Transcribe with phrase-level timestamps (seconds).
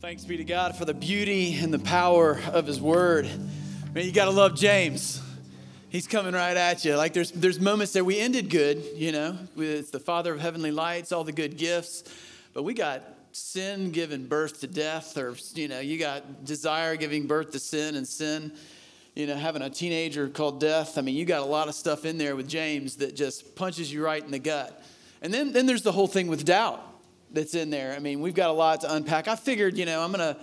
[0.00, 3.26] Thanks be to God for the beauty and the power of His Word.
[3.94, 5.20] Man, you got to love James.
[5.90, 6.96] He's coming right at you.
[6.96, 10.70] Like there's there's moments that we ended good, you know, with the Father of heavenly
[10.70, 12.04] lights, all the good gifts,
[12.54, 13.02] but we got
[13.32, 17.94] sin giving birth to death, or you know, you got desire giving birth to sin,
[17.94, 18.52] and sin,
[19.14, 20.96] you know, having a teenager called death.
[20.96, 23.92] I mean, you got a lot of stuff in there with James that just punches
[23.92, 24.82] you right in the gut.
[25.20, 26.89] And then then there's the whole thing with doubt
[27.32, 27.94] that's in there.
[27.94, 29.28] I mean, we've got a lot to unpack.
[29.28, 30.40] I figured, you know, I'm going to,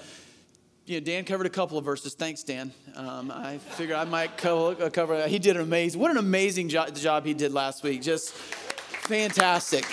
[0.86, 2.13] you know, Dan covered a couple of verses.
[2.13, 2.72] Thanks, Dan.
[2.96, 6.90] Um, I figured I might cover, cover, He did an amazing, what an amazing jo-
[6.90, 8.02] job he did last week.
[8.02, 9.86] Just fantastic.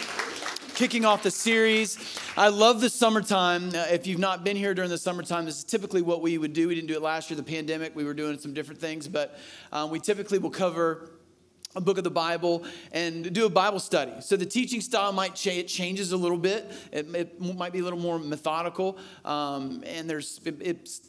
[0.74, 1.98] Kicking off the series.
[2.36, 3.68] I love the summertime.
[3.68, 6.52] Uh, if you've not been here during the summertime, this is typically what we would
[6.52, 6.66] do.
[6.66, 7.94] We didn't do it last year, the pandemic.
[7.94, 9.38] We were doing some different things, but
[9.72, 11.10] um, we typically will cover
[11.76, 14.12] a book of the Bible and do a Bible study.
[14.20, 16.70] So the teaching style might change, it changes a little bit.
[16.92, 21.00] It, it, might be a little more methodical, um, and there's it, it's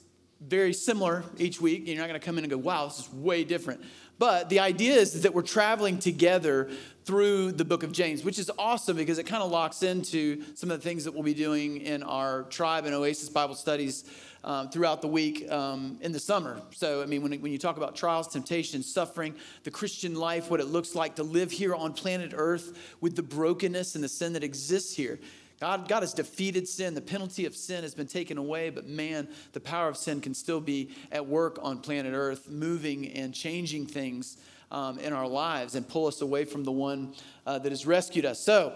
[0.41, 1.87] very similar each week.
[1.87, 3.81] You're not going to come in and go, "Wow, this is way different."
[4.17, 6.69] But the idea is that we're traveling together
[7.03, 10.71] through the book of James, which is awesome because it kind of locks into some
[10.71, 14.05] of the things that we'll be doing in our tribe and Oasis Bible studies
[14.45, 16.61] um, throughout the week um, in the summer.
[16.71, 20.59] So, I mean, when, when you talk about trials, temptations, suffering, the Christian life, what
[20.59, 24.33] it looks like to live here on planet Earth with the brokenness and the sin
[24.33, 25.19] that exists here.
[25.59, 26.93] God, God has defeated sin.
[26.93, 30.33] The penalty of sin has been taken away, but man, the power of sin can
[30.33, 34.37] still be at work on planet Earth, moving and changing things
[34.69, 37.15] um, in our lives and pull us away from the one
[37.47, 38.39] uh, that has rescued us.
[38.39, 38.73] So,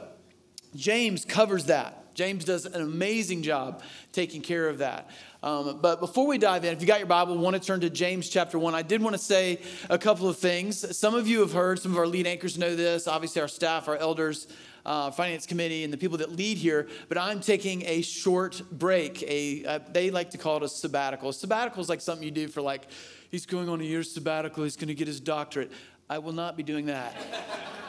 [0.75, 1.98] James covers that.
[2.13, 5.09] James does an amazing job taking care of that.
[5.41, 7.89] Um, but before we dive in, if you got your Bible, want to turn to
[7.89, 10.97] James chapter 1, I did want to say a couple of things.
[10.97, 13.87] Some of you have heard, some of our lead anchors know this, obviously, our staff,
[13.87, 14.47] our elders.
[14.85, 19.21] Uh, finance committee and the people that lead here, but I'm taking a short break.
[19.23, 21.33] A uh, they like to call it a sabbatical.
[21.33, 22.87] Sabbatical is like something you do for like
[23.29, 24.63] he's going on a year's sabbatical.
[24.63, 25.71] He's going to get his doctorate.
[26.09, 27.15] I will not be doing that.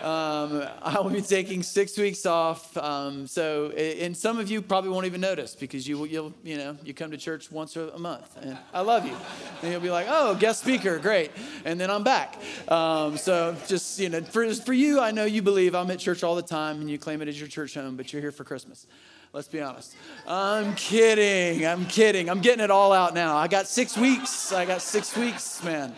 [0.03, 2.77] Um, I will be taking six weeks off.
[2.77, 6.77] Um, so, and some of you probably won't even notice because you, you'll, you know,
[6.85, 9.17] you come to church once a month, and I love you.
[9.63, 11.31] And you'll be like, "Oh, guest speaker, great!"
[11.65, 12.41] And then I'm back.
[12.69, 16.23] Um, so, just you know, for for you, I know you believe I'm at church
[16.23, 18.45] all the time, and you claim it as your church home, but you're here for
[18.45, 18.87] Christmas.
[19.33, 19.95] Let's be honest.
[20.27, 21.67] I'm kidding.
[21.67, 22.29] I'm kidding.
[22.29, 23.37] I'm getting it all out now.
[23.37, 24.53] I got six weeks.
[24.53, 25.95] I got six weeks, man.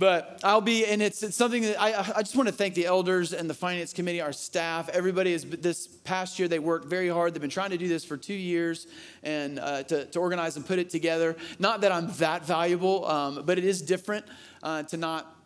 [0.00, 2.86] But I'll be, and it's, it's something that I, I just want to thank the
[2.86, 4.88] elders and the finance committee, our staff.
[4.88, 7.34] Everybody is, this past year, they worked very hard.
[7.34, 8.86] They've been trying to do this for two years
[9.22, 11.36] and uh, to, to organize and put it together.
[11.58, 14.24] Not that I'm that valuable, um, but it is different
[14.62, 15.36] uh, to not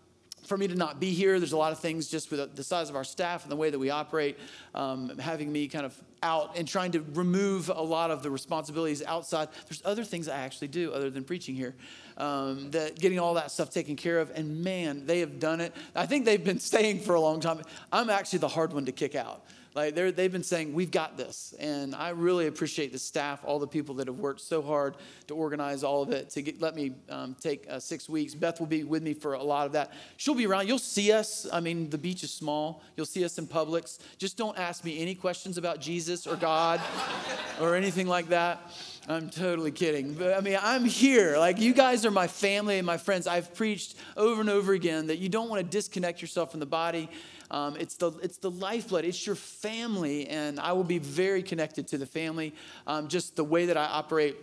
[0.44, 2.90] for me to not be here, there's a lot of things just with the size
[2.90, 4.38] of our staff and the way that we operate,
[4.74, 9.02] um, having me kind of out and trying to remove a lot of the responsibilities
[9.02, 9.48] outside.
[9.68, 11.74] There's other things I actually do other than preaching here
[12.16, 14.30] um, that getting all that stuff taken care of.
[14.34, 15.74] And man, they have done it.
[15.94, 17.62] I think they've been staying for a long time.
[17.92, 19.44] I'm actually the hard one to kick out.
[19.74, 21.52] Like they they've been saying, we've got this.
[21.58, 24.96] And I really appreciate the staff, all the people that have worked so hard
[25.26, 28.34] to organize all of it, to get, let me um, take uh, six weeks.
[28.34, 29.92] Beth will be with me for a lot of that.
[30.16, 30.68] She'll be around.
[30.68, 31.46] You'll see us.
[31.52, 32.82] I mean, the beach is small.
[32.96, 33.98] You'll see us in Publix.
[34.16, 36.80] Just don't ask me any questions about Jesus or God
[37.60, 38.60] or anything like that.
[39.08, 40.14] I'm totally kidding.
[40.14, 41.36] But I mean, I'm here.
[41.36, 43.26] Like, you guys are my family and my friends.
[43.26, 46.66] I've preached over and over again that you don't want to disconnect yourself from the
[46.66, 47.10] body.
[47.54, 51.86] Um, it's, the, it's the lifeblood, it's your family, and I will be very connected
[51.86, 52.52] to the family.
[52.84, 54.36] Um, just the way that I operate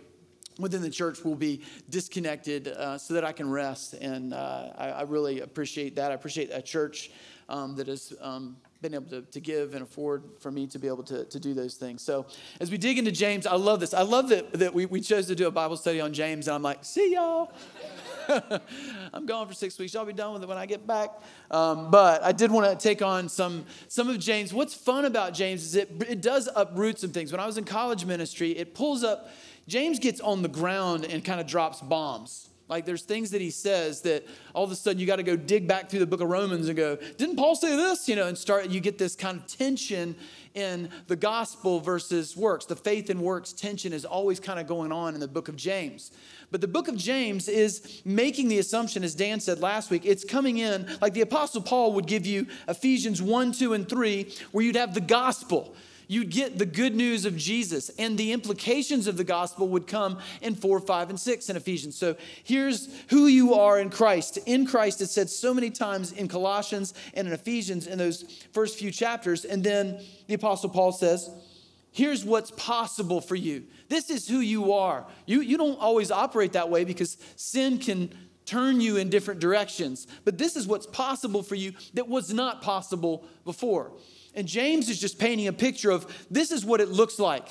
[0.58, 3.92] within the church will be disconnected uh, so that I can rest.
[3.92, 6.10] And uh, I, I, really appreciate that.
[6.10, 7.10] I appreciate a church
[7.50, 10.88] um, that has um, been able to, to give and afford for me to be
[10.88, 12.02] able to, to do those things.
[12.02, 12.26] So
[12.60, 13.94] as we dig into James, I love this.
[13.94, 16.54] I love that, that we, we chose to do a Bible study on James, and
[16.54, 17.52] I'm like, see y'all.
[19.12, 19.94] I'm gone for six weeks.
[19.94, 21.10] Y'all be done with it when I get back.
[21.50, 24.52] Um, but I did want to take on some some of James.
[24.52, 27.32] What's fun about James is it it does uproot some things.
[27.32, 29.30] When I was in college ministry, it pulls up.
[29.66, 32.48] James gets on the ground and kind of drops bombs.
[32.68, 35.36] Like there's things that he says that all of a sudden you got to go
[35.36, 38.08] dig back through the book of Romans and go, didn't Paul say this?
[38.08, 40.14] You know, and start, you get this kind of tension
[40.54, 42.66] in the gospel versus works.
[42.66, 45.56] The faith and works tension is always kind of going on in the book of
[45.56, 46.12] James.
[46.50, 50.24] But the book of James is making the assumption, as Dan said last week, it's
[50.24, 54.64] coming in like the Apostle Paul would give you Ephesians 1, 2, and 3, where
[54.64, 55.74] you'd have the gospel
[56.12, 60.18] you'd get the good news of Jesus, and the implications of the gospel would come
[60.42, 61.96] in 4, 5, and 6 in Ephesians.
[61.96, 64.38] So here's who you are in Christ.
[64.44, 68.78] In Christ, it's said so many times in Colossians and in Ephesians in those first
[68.78, 69.46] few chapters.
[69.46, 71.30] And then the Apostle Paul says,
[71.92, 73.64] Here's what's possible for you.
[73.88, 75.06] This is who you are.
[75.26, 78.10] You, you don't always operate that way because sin can
[78.46, 80.06] turn you in different directions.
[80.24, 83.92] But this is what's possible for you that was not possible before.
[84.34, 87.48] And James is just painting a picture of this is what it looks like.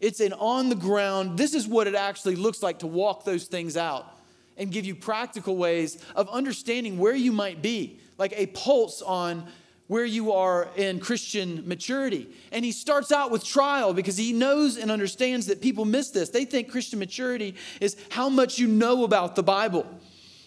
[0.00, 3.44] It's an on the ground, this is what it actually looks like to walk those
[3.44, 4.12] things out
[4.56, 9.46] and give you practical ways of understanding where you might be, like a pulse on
[9.86, 12.28] where you are in Christian maturity.
[12.50, 16.30] And he starts out with trial because he knows and understands that people miss this.
[16.30, 19.86] They think Christian maturity is how much you know about the Bible.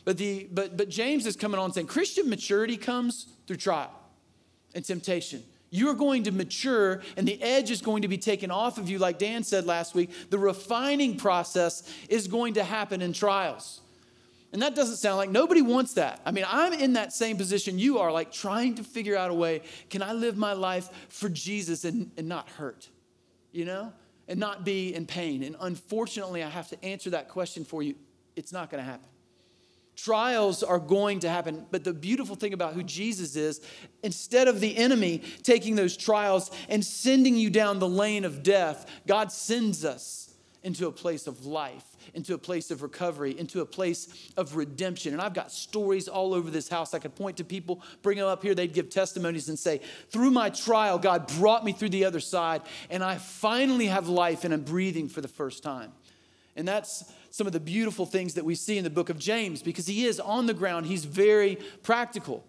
[0.04, 3.92] But, the, but, but James is coming on saying Christian maturity comes through trial
[4.76, 5.44] and temptation.
[5.72, 8.98] You're going to mature, and the edge is going to be taken off of you,
[8.98, 10.10] like Dan said last week.
[10.30, 13.82] The refining process is going to happen in trials.
[14.52, 16.22] And that doesn't sound like nobody wants that.
[16.26, 19.34] I mean, I'm in that same position you are, like trying to figure out a
[19.34, 22.90] way can I live my life for Jesus and, and not hurt,
[23.52, 23.94] you know,
[24.28, 25.44] and not be in pain?
[25.44, 27.94] And unfortunately, I have to answer that question for you.
[28.36, 29.08] It's not going to happen.
[30.04, 33.62] Trials are going to happen, but the beautiful thing about who Jesus is,
[34.04, 38.90] instead of the enemy taking those trials and sending you down the lane of death,
[39.08, 43.66] God sends us into a place of life into a place of recovery, into a
[43.66, 45.14] place of redemption.
[45.14, 46.94] And I've got stories all over this house.
[46.94, 50.32] I could point to people, bring them up here, they'd give testimonies and say, Through
[50.32, 54.54] my trial, God brought me through the other side, and I finally have life and
[54.54, 55.92] I'm breathing for the first time.
[56.56, 59.62] And that's some of the beautiful things that we see in the book of James
[59.62, 62.44] because he is on the ground, he's very practical.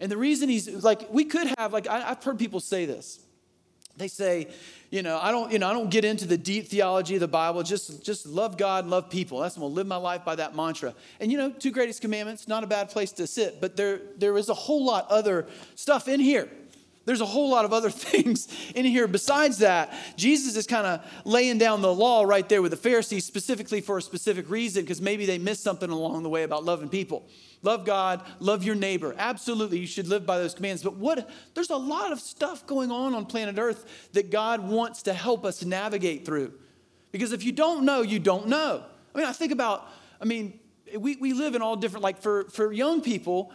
[0.00, 3.20] And the reason he's like, we could have, like, I, have heard people say this.
[3.96, 4.48] They say,
[4.90, 7.28] you know, I don't, you know, I don't get into the deep theology of the
[7.28, 7.62] Bible.
[7.62, 9.38] Just, just love God, and love people.
[9.38, 10.94] That's I'm gonna live my life by that mantra.
[11.20, 14.36] And you know, two greatest commandments, not a bad place to sit, but there, there
[14.36, 15.46] is a whole lot other
[15.76, 16.48] stuff in here.
[17.04, 19.06] There's a whole lot of other things in here.
[19.06, 23.24] Besides that, Jesus is kind of laying down the law right there with the Pharisees,
[23.24, 26.88] specifically for a specific reason, because maybe they missed something along the way about loving
[26.88, 27.26] people.
[27.62, 29.14] Love God, love your neighbor.
[29.16, 30.82] Absolutely, you should live by those commands.
[30.82, 35.02] But what there's a lot of stuff going on on planet Earth that God wants
[35.04, 36.52] to help us navigate through.
[37.10, 38.84] Because if you don't know, you don't know.
[39.14, 39.88] I mean, I think about,
[40.20, 40.58] I mean,
[40.98, 43.52] we, we live in all different, like for, for young people,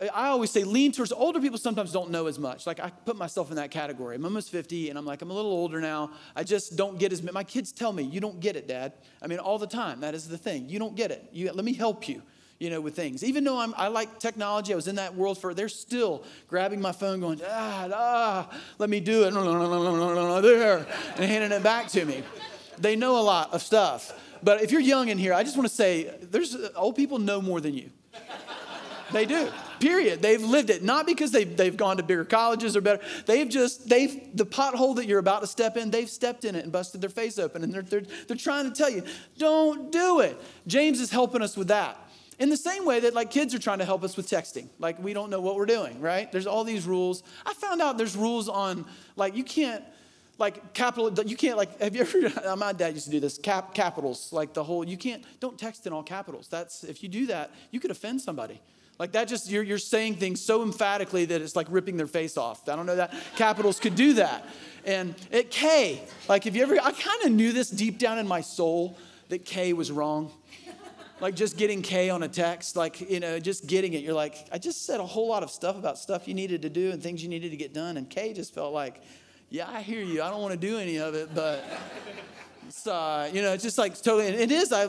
[0.00, 2.68] I always say lean towards older people sometimes don't know as much.
[2.68, 4.14] Like I put myself in that category.
[4.14, 6.12] I'm almost 50 and I'm like, I'm a little older now.
[6.36, 8.92] I just don't get as my kids tell me, you don't get it, Dad.
[9.20, 10.00] I mean, all the time.
[10.00, 10.68] That is the thing.
[10.68, 11.28] You don't get it.
[11.32, 12.22] You, let me help you,
[12.60, 13.24] you know, with things.
[13.24, 16.80] Even though I'm, I like technology, I was in that world for, they're still grabbing
[16.80, 19.34] my phone going, ah, ah, let me do it.
[20.42, 20.86] There,
[21.16, 22.22] and handing it back to me.
[22.78, 24.12] They know a lot of stuff.
[24.44, 27.42] But if you're young in here, I just want to say, there's old people know
[27.42, 27.90] more than you.
[29.12, 29.50] They do.
[29.80, 30.20] Period.
[30.20, 30.82] They've lived it.
[30.82, 33.02] Not because they've, they've gone to bigger colleges or better.
[33.26, 36.64] They've just, they've, the pothole that you're about to step in, they've stepped in it
[36.64, 37.64] and busted their face open.
[37.64, 39.02] And they're, they're, they're trying to tell you,
[39.38, 40.38] don't do it.
[40.66, 41.98] James is helping us with that.
[42.38, 44.68] In the same way that like kids are trying to help us with texting.
[44.78, 46.30] Like we don't know what we're doing, right?
[46.30, 47.24] There's all these rules.
[47.44, 48.84] I found out there's rules on
[49.16, 49.82] like you can't
[50.38, 53.38] like capital you can't like have you ever uh, my dad used to do this
[53.38, 57.08] cap capitals like the whole you can't don't text in all capitals that's if you
[57.08, 58.60] do that you could offend somebody
[58.98, 62.36] like that just, you're, you're saying things so emphatically that it's like ripping their face
[62.36, 62.68] off.
[62.68, 64.44] I don't know that capitals could do that.
[64.84, 68.26] And at K, like if you ever, I kind of knew this deep down in
[68.26, 70.32] my soul that K was wrong.
[71.20, 74.04] Like just getting K on a text, like, you know, just getting it.
[74.04, 76.70] You're like, I just said a whole lot of stuff about stuff you needed to
[76.70, 77.96] do and things you needed to get done.
[77.96, 79.02] And K just felt like,
[79.50, 80.22] yeah, I hear you.
[80.22, 81.64] I don't want to do any of it, but
[82.86, 84.72] uh, you know, it's just like totally, it is.
[84.72, 84.86] I, I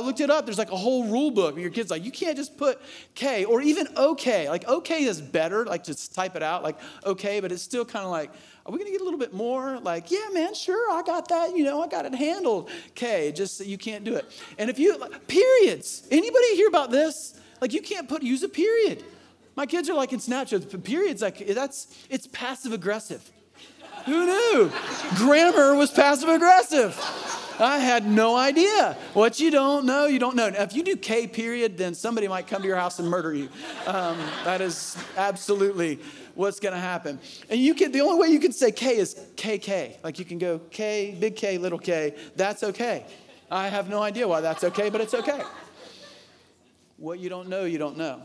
[0.00, 0.44] looked it up.
[0.46, 1.56] There's like a whole rule book.
[1.56, 2.80] Your kid's like, you can't just put
[3.14, 4.48] K or even OK.
[4.48, 8.04] Like OK is better, like just type it out, like OK, but it's still kind
[8.04, 8.30] of like,
[8.66, 9.78] are we to get a little bit more?
[9.80, 11.56] Like, yeah, man, sure, I got that.
[11.56, 12.70] You know, I got it handled.
[12.94, 14.26] K, just you can't do it.
[14.58, 14.96] And if you,
[15.26, 17.40] periods, anybody hear about this?
[17.60, 19.04] Like, you can't put, use a period.
[19.56, 23.30] My kids are like in Snapchat, periods, like, that's, it's passive aggressive.
[24.06, 24.72] Who knew?
[25.16, 26.98] Grammar was passive aggressive.
[27.60, 28.96] I had no idea.
[29.12, 30.48] What you don't know, you don't know.
[30.48, 33.34] Now, if you do K period, then somebody might come to your house and murder
[33.34, 33.48] you.
[33.86, 36.00] Um, that is absolutely
[36.34, 37.20] what's going to happen.
[37.50, 40.02] And you can, the only way you can say K is KK.
[40.02, 42.14] Like you can go K, big K, little K.
[42.34, 43.04] That's okay.
[43.50, 45.42] I have no idea why that's okay, but it's okay.
[46.96, 48.22] What you don't know, you don't know.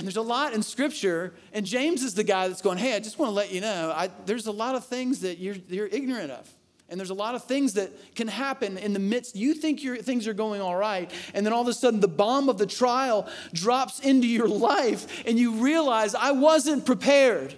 [0.00, 3.00] And there's a lot in Scripture, and James is the guy that's going, Hey, I
[3.00, 5.88] just want to let you know, I, there's a lot of things that you're, you're
[5.88, 6.48] ignorant of.
[6.88, 9.36] And there's a lot of things that can happen in the midst.
[9.36, 12.08] You think your things are going all right, and then all of a sudden the
[12.08, 17.54] bomb of the trial drops into your life, and you realize, I wasn't prepared.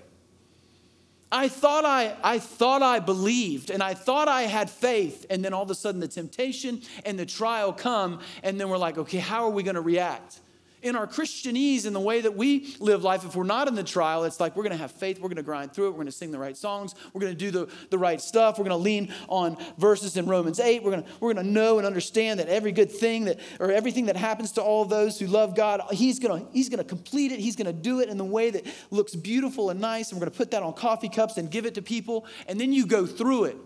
[1.30, 5.26] I thought I, I thought I believed and I thought I had faith.
[5.30, 8.20] And then all of a sudden the temptation and the trial come.
[8.42, 10.40] And then we're like, okay, how are we going to react?
[10.82, 13.84] In our Christianese, in the way that we live life, if we're not in the
[13.84, 15.96] trial, it's like we're going to have faith, we're going to grind through it, we're
[15.96, 18.64] going to sing the right songs, we're going to do the, the right stuff, we're
[18.64, 22.40] going to lean on verses in Romans 8, we're going we're to know and understand
[22.40, 25.80] that every good thing that, or everything that happens to all those who love God,
[25.92, 28.66] He's going he's to complete it, He's going to do it in the way that
[28.90, 31.64] looks beautiful and nice, and we're going to put that on coffee cups and give
[31.64, 33.56] it to people, and then you go through it,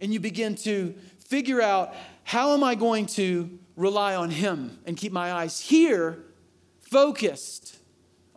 [0.00, 4.96] and you begin to figure out how am I going to rely on Him and
[4.96, 6.24] keep my eyes here
[6.90, 7.78] focused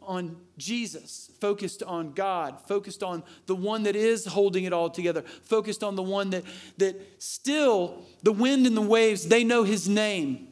[0.02, 5.22] on Jesus, focused on God, focused on the one that is holding it all together,
[5.22, 6.44] focused on the one that,
[6.78, 10.48] that still, the wind and the waves, they know his name.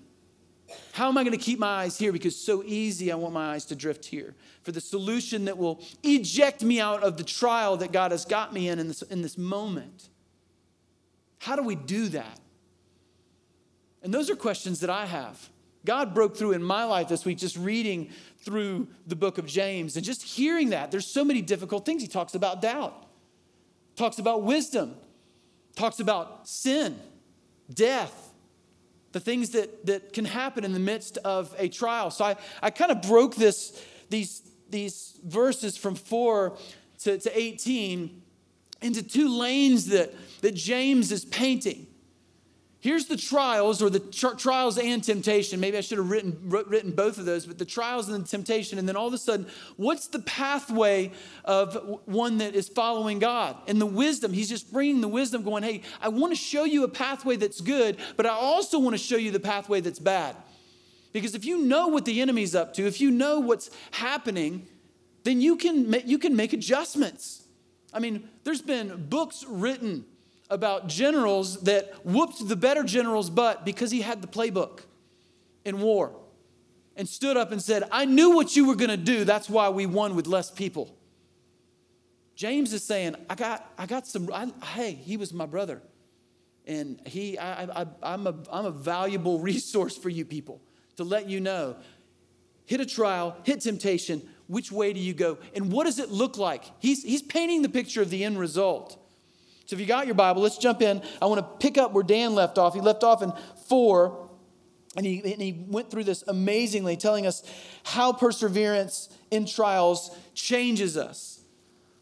[0.91, 2.11] How am I going to keep my eyes here?
[2.11, 4.35] Because so easy, I want my eyes to drift here.
[4.63, 8.53] For the solution that will eject me out of the trial that God has got
[8.53, 10.09] me in in this, in this moment.
[11.39, 12.39] How do we do that?
[14.03, 15.49] And those are questions that I have.
[15.85, 18.09] God broke through in my life this week just reading
[18.39, 20.91] through the book of James and just hearing that.
[20.91, 22.01] There's so many difficult things.
[22.01, 23.05] He talks about doubt,
[23.95, 24.95] talks about wisdom,
[25.75, 26.99] talks about sin,
[27.73, 28.29] death,
[29.11, 32.11] the things that, that can happen in the midst of a trial.
[32.11, 36.57] So I, I kind of broke this, these, these verses from 4
[37.03, 38.21] to, to 18
[38.81, 41.87] into two lanes that, that James is painting.
[42.81, 45.59] Here's the trials, or the trials and temptation.
[45.59, 48.79] Maybe I should have written, written both of those, but the trials and the temptation.
[48.79, 51.11] And then all of a sudden, what's the pathway
[51.43, 53.57] of one that is following God?
[53.67, 56.85] And the wisdom, he's just bringing the wisdom, going, hey, I want to show you
[56.85, 60.37] a pathway that's good, but I also want to show you the pathway that's bad.
[61.11, 64.67] Because if you know what the enemy's up to, if you know what's happening,
[65.23, 67.43] then you can, you can make adjustments.
[67.93, 70.05] I mean, there's been books written
[70.49, 74.81] about generals that whooped the better general's butt because he had the playbook
[75.65, 76.15] in war
[76.95, 79.23] and stood up and said, I knew what you were going to do.
[79.23, 80.95] That's why we won with less people.
[82.35, 85.81] James is saying, I got, I got some, I, hey, he was my brother.
[86.65, 90.61] And he, I, I, I'm, a, I'm a valuable resource for you people
[90.97, 91.77] to let you know.
[92.65, 95.37] Hit a trial, hit temptation, which way do you go?
[95.55, 96.63] And what does it look like?
[96.79, 98.97] He's, he's painting the picture of the end result.
[99.69, 100.99] So if you got your Bible, let's jump in.
[101.21, 102.73] I want to pick up where Dan left off.
[102.73, 103.31] He left off in
[103.67, 104.29] 4,
[104.97, 107.43] and he, and he went through this amazingly, telling us
[107.83, 111.41] how perseverance in trials changes us.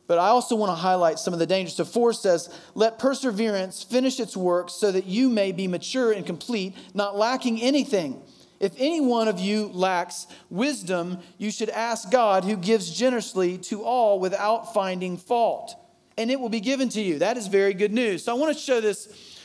[0.07, 1.75] But I also want to highlight some of the dangers.
[1.75, 6.25] So 4 says, Let perseverance finish its work so that you may be mature and
[6.25, 8.21] complete, not lacking anything.
[8.61, 13.83] If any one of you lacks wisdom, you should ask God, who gives generously to
[13.83, 15.75] all without finding fault
[16.17, 17.19] and it will be given to you.
[17.19, 18.23] That is very good news.
[18.23, 19.39] So I want to show this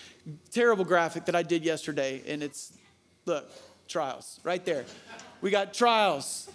[0.50, 2.73] terrible graphic that I did yesterday, and it's
[3.26, 3.50] look,
[3.88, 4.85] trials right there.
[5.41, 6.49] We got trials.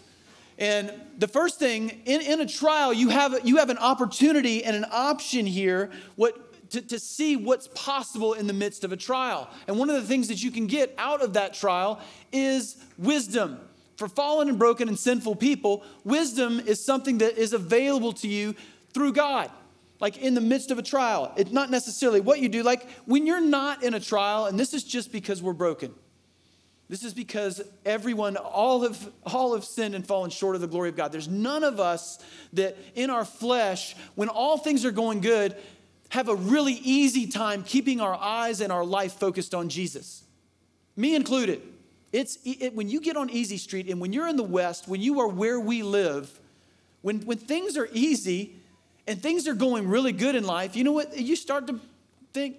[0.58, 4.76] And the first thing, in, in a trial, you have, you have an opportunity and
[4.76, 9.50] an option here what, to, to see what's possible in the midst of a trial.
[9.68, 12.00] And one of the things that you can get out of that trial
[12.32, 13.60] is wisdom.
[13.98, 18.56] For fallen and broken and sinful people, wisdom is something that is available to you
[18.94, 19.52] through God
[20.00, 21.34] like in the midst of a trial.
[21.38, 22.64] It's not necessarily what you do.
[22.64, 25.94] Like when you're not in a trial, and this is just because we're broken.
[26.90, 30.88] This is because everyone, all have, all have sinned and fallen short of the glory
[30.88, 31.12] of God.
[31.12, 32.20] There's none of us
[32.54, 35.56] that in our flesh, when all things are going good,
[36.10, 40.24] have a really easy time keeping our eyes and our life focused on Jesus.
[40.96, 41.62] Me included.
[42.14, 45.02] It's it, when you get on Easy Street and when you're in the West, when
[45.02, 46.40] you are where we live,
[47.02, 48.56] when, when things are easy,
[49.08, 51.18] and things are going really good in life, you know what?
[51.18, 51.80] You start to
[52.34, 52.58] think,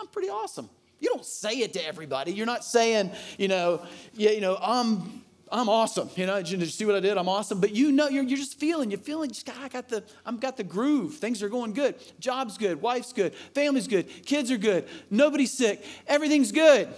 [0.00, 0.68] I'm pretty awesome.
[0.98, 2.32] You don't say it to everybody.
[2.32, 3.82] You're not saying, you know,
[4.14, 6.08] yeah, you know, I'm I'm awesome.
[6.14, 7.18] You know, you see what I did?
[7.18, 7.60] I'm awesome.
[7.60, 10.56] But you know, you're, you're just feeling, you're feeling, just, I got the, I'm got
[10.56, 11.16] the groove.
[11.16, 11.96] Things are going good.
[12.20, 12.80] Job's good.
[12.80, 13.34] Wife's good.
[13.52, 14.06] Family's good.
[14.24, 14.86] Kids are good.
[15.10, 15.84] Nobody's sick.
[16.06, 16.88] Everything's good.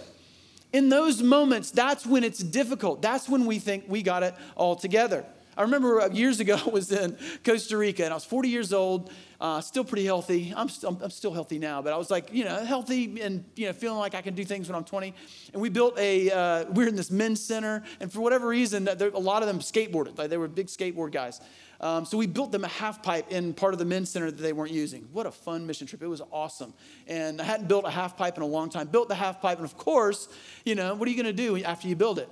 [0.71, 3.01] In those moments, that's when it's difficult.
[3.01, 5.25] That's when we think we got it all together.
[5.57, 8.73] I remember uh, years ago I was in Costa Rica and I was 40 years
[8.73, 10.53] old, uh, still pretty healthy.
[10.55, 13.67] I'm still, I'm still healthy now, but I was like, you know, healthy and, you
[13.67, 15.13] know, feeling like I can do things when I'm 20.
[15.53, 18.85] And we built a, uh, we were in this men's center, and for whatever reason,
[18.85, 20.17] there, a lot of them skateboarded.
[20.17, 21.41] Like they were big skateboard guys.
[21.81, 24.41] Um, so we built them a half pipe in part of the men's center that
[24.41, 25.09] they weren't using.
[25.11, 26.01] What a fun mission trip.
[26.01, 26.73] It was awesome.
[27.07, 28.87] And I hadn't built a half pipe in a long time.
[28.87, 30.29] Built the half pipe, and of course,
[30.63, 32.29] you know, what are you going to do after you build it?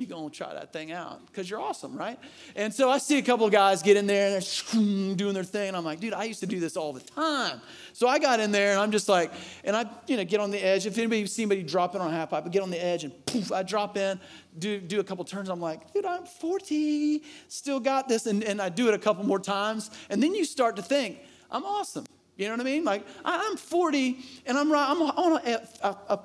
[0.00, 2.18] You're going to try that thing out because you're awesome, right?
[2.56, 5.44] And so I see a couple of guys get in there and they're doing their
[5.44, 5.68] thing.
[5.68, 7.60] And I'm like, dude, I used to do this all the time.
[7.92, 9.30] So I got in there and I'm just like,
[9.62, 10.86] and I, you know, get on the edge.
[10.86, 13.26] If anybody see anybody dropping on a half pipe, I get on the edge and
[13.26, 14.18] poof, I drop in,
[14.58, 15.50] do, do a couple turns.
[15.50, 18.24] I'm like, dude, I'm 40, still got this.
[18.24, 19.90] And, and I do it a couple more times.
[20.08, 21.18] And then you start to think,
[21.50, 22.06] I'm awesome.
[22.36, 22.84] You know what I mean?
[22.84, 26.20] Like, I'm 40 and I'm, right, I'm on a, a, a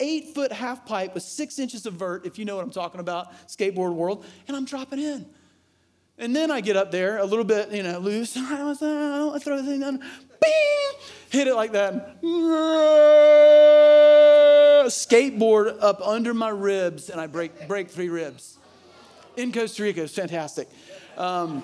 [0.00, 3.00] eight foot half pipe with six inches of vert, if you know what I'm talking
[3.00, 5.26] about, skateboard world, and I'm dropping in.
[6.18, 8.34] And then I get up there a little bit, you know, loose.
[8.36, 12.20] I throw the thing down, bing, hit it like that.
[14.86, 18.58] Skateboard up under my ribs, and I break, break three ribs.
[19.36, 20.68] In Costa Rica, it's fantastic.
[21.16, 21.62] Um,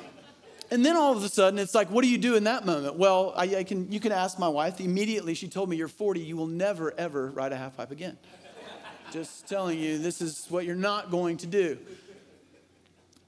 [0.71, 2.97] and then all of a sudden, it's like, what do you do in that moment?
[2.97, 4.81] Well, I, I, can, you can ask my wife.
[4.81, 8.17] Immediately, she told me, You're 40, you will never, ever ride a half pipe again.
[9.13, 11.79] Just telling you, this is what you're not going to do.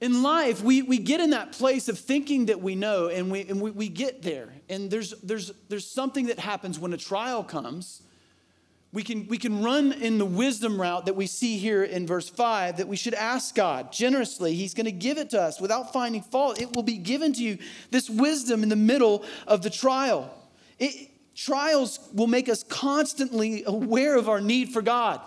[0.01, 3.43] In life, we, we get in that place of thinking that we know, and we,
[3.43, 4.49] and we, we get there.
[4.69, 8.03] And there's, there's, there's something that happens when a trial comes
[8.93, 12.29] we can, we can run in the wisdom route that we see here in verse
[12.29, 14.55] 5 that we should ask God generously.
[14.55, 16.61] He's going to give it to us without finding fault.
[16.61, 17.59] It will be given to you,
[17.91, 20.35] this wisdom in the middle of the trial.
[20.79, 25.21] It, trials will make us constantly aware of our need for God.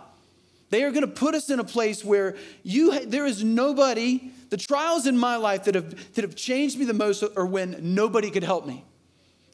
[0.72, 4.58] They are going to put us in a place where you, there is nobody, the
[4.58, 8.32] trials in my life that have, that have changed me the most are when nobody
[8.32, 8.84] could help me.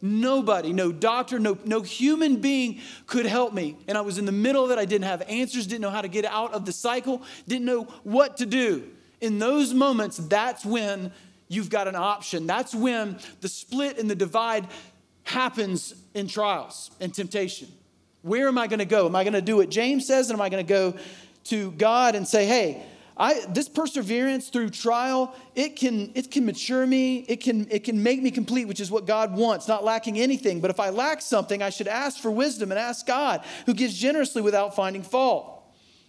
[0.02, 3.78] Nobody, no doctor, no, no human being could help me.
[3.88, 4.78] And I was in the middle of it.
[4.78, 7.84] I didn't have answers, didn't know how to get out of the cycle, didn't know
[8.04, 8.88] what to do.
[9.22, 11.12] In those moments, that's when
[11.48, 12.46] you've got an option.
[12.46, 14.68] That's when the split and the divide
[15.24, 17.68] happens in trials and temptation.
[18.22, 19.08] Where am I going to go?
[19.08, 20.96] Am I going to do what James says, and am I going to go
[21.46, 22.86] to God and say, hey,
[23.20, 28.04] I, this perseverance through trial, it can, it can mature me, it can, it can
[28.04, 30.62] make me complete, which is what God wants, not lacking anything.
[30.62, 33.98] But if I lack something, I should ask for wisdom and ask God, who gives
[33.98, 35.64] generously without finding fault.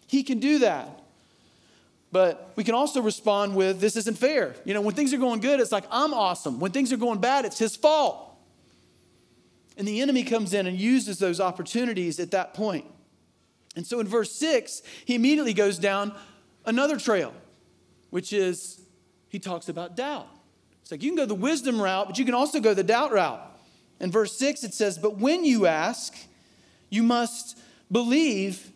[0.06, 1.02] He can do that.
[2.12, 4.54] But we can also respond with, this isn't fair.
[4.64, 6.61] You know, when things are going good, it's like, I'm awesome.
[6.61, 8.37] When things are going bad, it's his fault.
[9.76, 12.85] And the enemy comes in and uses those opportunities at that point.
[13.76, 16.14] And so in verse 6, he immediately goes down
[16.68, 17.33] another trail,
[18.11, 18.81] which is
[19.28, 20.28] he talks about doubt.
[20.83, 23.12] It's like you can go the wisdom route, but you can also go the doubt
[23.12, 23.40] route.
[24.00, 26.14] In verse 6, it says, But when you ask,
[26.88, 27.59] you must
[27.90, 28.70] believe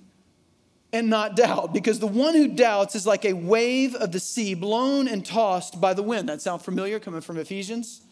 [0.92, 4.52] and not doubt, because the one who doubts is like a wave of the sea
[4.52, 6.28] blown and tossed by the wind.
[6.28, 8.02] That sound familiar coming from Ephesians?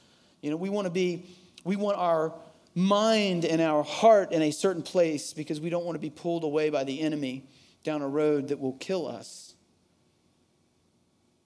[0.41, 1.27] You know, we want to be,
[1.63, 2.33] we want our
[2.75, 6.43] mind and our heart in a certain place because we don't want to be pulled
[6.43, 7.45] away by the enemy
[7.85, 9.55] down a road that will kill us.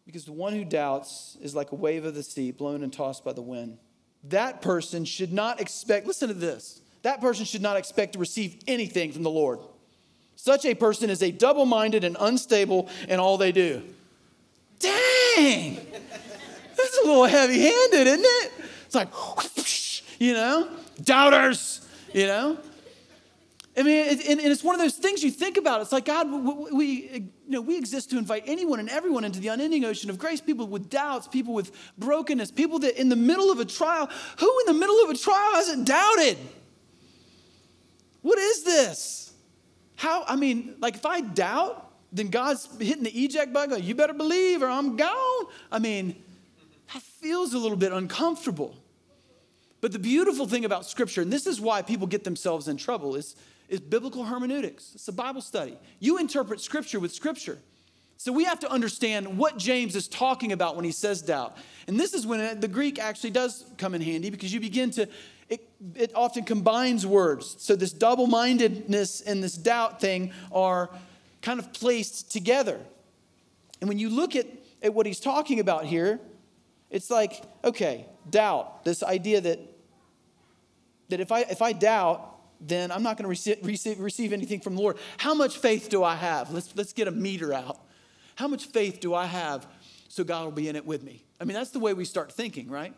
[0.07, 3.25] Because the one who doubts is like a wave of the sea blown and tossed
[3.25, 3.79] by the wind.
[4.25, 8.63] That person should not expect, listen to this, that person should not expect to receive
[8.67, 9.61] anything from the Lord.
[10.37, 13.83] Such a person is a double minded and unstable in all they do.
[14.79, 15.77] Dang!
[16.77, 18.53] That's a little heavy handed, isn't it?
[18.87, 19.09] It's like,
[20.19, 20.69] you know,
[21.03, 22.59] doubters, you know?
[23.77, 25.81] I mean, it, and, it's one of those things you think about.
[25.81, 26.31] It's like, God,
[26.73, 30.19] we, you know, we exist to invite anyone and everyone into the unending ocean of
[30.19, 34.09] grace people with doubts, people with brokenness, people that in the middle of a trial,
[34.39, 36.39] who in the middle of a trial hasn't doubted?
[38.23, 39.33] What is this?
[39.97, 44.15] How, I mean, like if I doubt, then God's hitting the eject button, you better
[44.15, 45.47] believe or I'm gone.
[45.73, 46.23] I mean,
[46.93, 48.77] that feels a little bit uncomfortable.
[49.81, 53.17] But the beautiful thing about Scripture, and this is why people get themselves in trouble,
[53.17, 53.35] is
[53.69, 54.93] is biblical hermeneutics.
[54.95, 55.77] It's a Bible study.
[55.99, 57.59] You interpret scripture with scripture.
[58.17, 61.57] So we have to understand what James is talking about when he says doubt.
[61.87, 65.09] And this is when the Greek actually does come in handy because you begin to,
[65.49, 67.57] it, it often combines words.
[67.59, 70.91] So this double mindedness and this doubt thing are
[71.43, 72.81] kind of placed together.
[73.81, 74.47] And when you look at,
[74.83, 76.21] at what he's talking about here,
[76.91, 79.59] it's like, okay, doubt, this idea that,
[81.09, 82.34] that if, I, if I doubt,
[82.67, 84.97] then I'm not going to receive, receive, receive anything from the Lord.
[85.19, 86.53] How much faith do I have?
[86.53, 87.79] Let's, let's get a meter out.
[88.37, 89.67] How much faith do I have
[90.09, 91.25] so God will be in it with me?
[91.41, 92.95] I mean, that's the way we start thinking, right?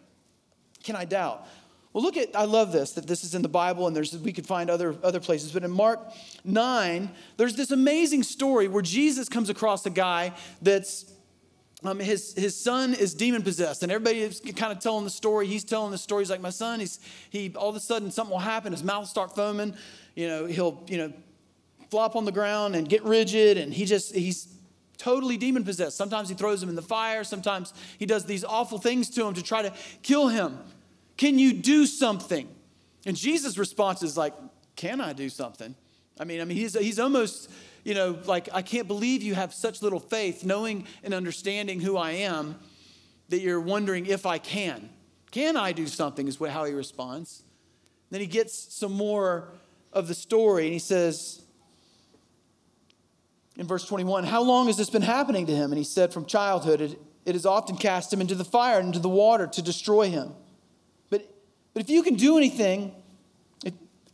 [0.85, 1.47] Can I doubt?
[1.93, 4.33] Well, look at, I love this, that this is in the Bible and there's, we
[4.33, 5.53] could find other, other places.
[5.53, 6.13] But in Mark
[6.45, 11.11] 9, there's this amazing story where Jesus comes across a guy that's
[11.89, 15.47] um, his, his son is demon possessed, and everybody is kind of telling the story.
[15.47, 16.23] He's telling the story.
[16.23, 18.73] He's like, my son, he's, he, all of a sudden something will happen.
[18.73, 19.75] His mouth start foaming.
[20.15, 21.13] You know, he'll, you know,
[21.91, 24.49] flop on the ground and get rigid, and he just, he's
[24.99, 25.97] totally demon possessed.
[25.97, 29.35] Sometimes he throws him in the fire, sometimes he does these awful things to him
[29.35, 29.73] to try to
[30.03, 30.59] kill him.
[31.17, 32.49] Can you do something?
[33.05, 34.35] And Jesus' response is like,
[34.75, 35.75] Can I do something?
[36.19, 37.51] I mean, I mean, he's, he's almost,
[37.87, 41.97] you know, like, I can't believe you have such little faith, knowing and understanding who
[41.97, 42.59] I am,
[43.29, 44.91] that you're wondering if I can.
[45.31, 46.27] Can I do something?
[46.27, 47.45] Is how he responds.
[48.11, 49.53] Then he gets some more
[49.93, 51.43] of the story and he says,
[53.55, 55.71] in verse 21, How long has this been happening to him?
[55.71, 58.89] And he said, From childhood, it, it has often cast him into the fire and
[58.89, 60.33] into the water to destroy him.
[61.09, 61.33] But,
[61.73, 62.97] but if you can do anything,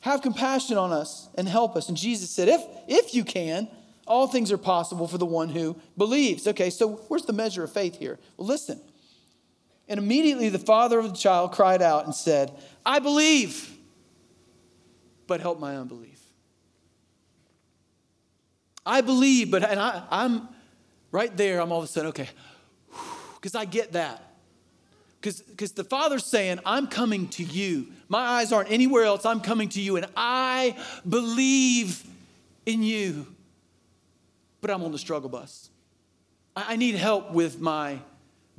[0.02, 1.88] have compassion on us and help us.
[1.88, 3.68] And Jesus said, if, if you can,
[4.06, 6.46] all things are possible for the one who believes.
[6.46, 8.18] Okay, so where's the measure of faith here?
[8.36, 8.80] Well, listen.
[9.88, 12.52] And immediately the father of the child cried out and said,
[12.84, 13.76] I believe,
[15.28, 16.20] but help my unbelief.
[18.84, 20.48] I believe, but and I, I'm
[21.12, 22.28] right there, I'm all of a sudden, okay,
[23.34, 24.31] because I get that.
[25.22, 27.87] Because the Father's saying, I'm coming to you.
[28.08, 29.24] My eyes aren't anywhere else.
[29.24, 30.76] I'm coming to you, and I
[31.08, 32.04] believe
[32.66, 33.26] in you.
[34.61, 35.70] But I'm on the struggle bus.
[36.56, 38.00] I, I need help with my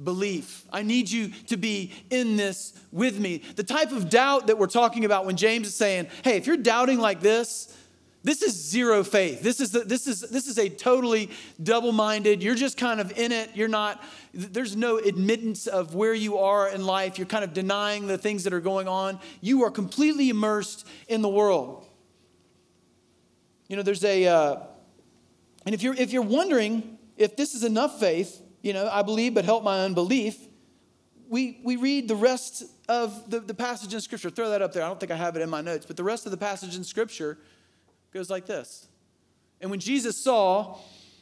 [0.02, 0.65] belief.
[0.71, 3.43] I need you to be in this with me.
[3.56, 6.58] The type of doubt that we're talking about when James is saying, hey, if you're
[6.58, 7.78] doubting like this,
[8.23, 9.41] this is zero faith.
[9.41, 11.29] This is, the, this is, this is a totally
[11.62, 13.49] double minded, you're just kind of in it.
[13.53, 14.01] You're not,
[14.33, 17.17] there's no admittance of where you are in life.
[17.17, 19.19] You're kind of denying the things that are going on.
[19.41, 21.86] You are completely immersed in the world.
[23.67, 24.55] You know, there's a, uh,
[25.65, 29.33] and if you're, if you're wondering if this is enough faith, you know, I believe,
[29.33, 30.38] but help my unbelief,
[31.27, 34.29] we, we read the rest of the, the passage in Scripture.
[34.29, 34.83] Throw that up there.
[34.83, 36.75] I don't think I have it in my notes, but the rest of the passage
[36.75, 37.38] in Scripture
[38.13, 38.88] goes like this.
[39.60, 40.78] And when Jesus saw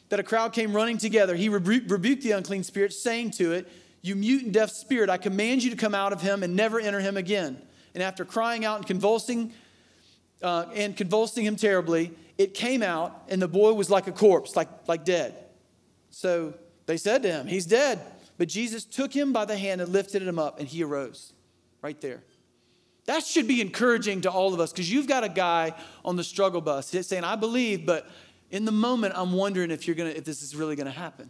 [0.10, 3.68] that a crowd came running together, he rebu- rebuked the unclean spirit, saying to it,
[4.02, 6.80] You mute and deaf spirit, I command you to come out of him and never
[6.80, 7.62] enter him again.
[7.94, 9.54] And after crying out and convulsing,
[10.42, 14.56] uh, and convulsing him terribly, it came out, and the boy was like a corpse,
[14.56, 15.36] like, like dead.
[16.10, 16.56] So
[16.88, 18.00] they said to him, He's dead.
[18.38, 21.32] But Jesus took him by the hand and lifted him up, and he arose
[21.82, 22.24] right there.
[23.06, 25.74] That should be encouraging to all of us because you've got a guy
[26.06, 28.08] on the struggle bus saying, I believe, but
[28.52, 31.30] in the moment, I'm wondering if, you're gonna, if this is really going to happen.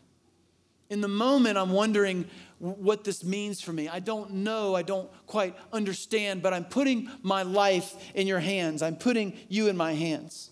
[0.89, 2.25] In the moment, I'm wondering
[2.59, 3.87] what this means for me.
[3.87, 4.75] I don't know.
[4.75, 8.81] I don't quite understand, but I'm putting my life in your hands.
[8.81, 10.50] I'm putting you in my hands.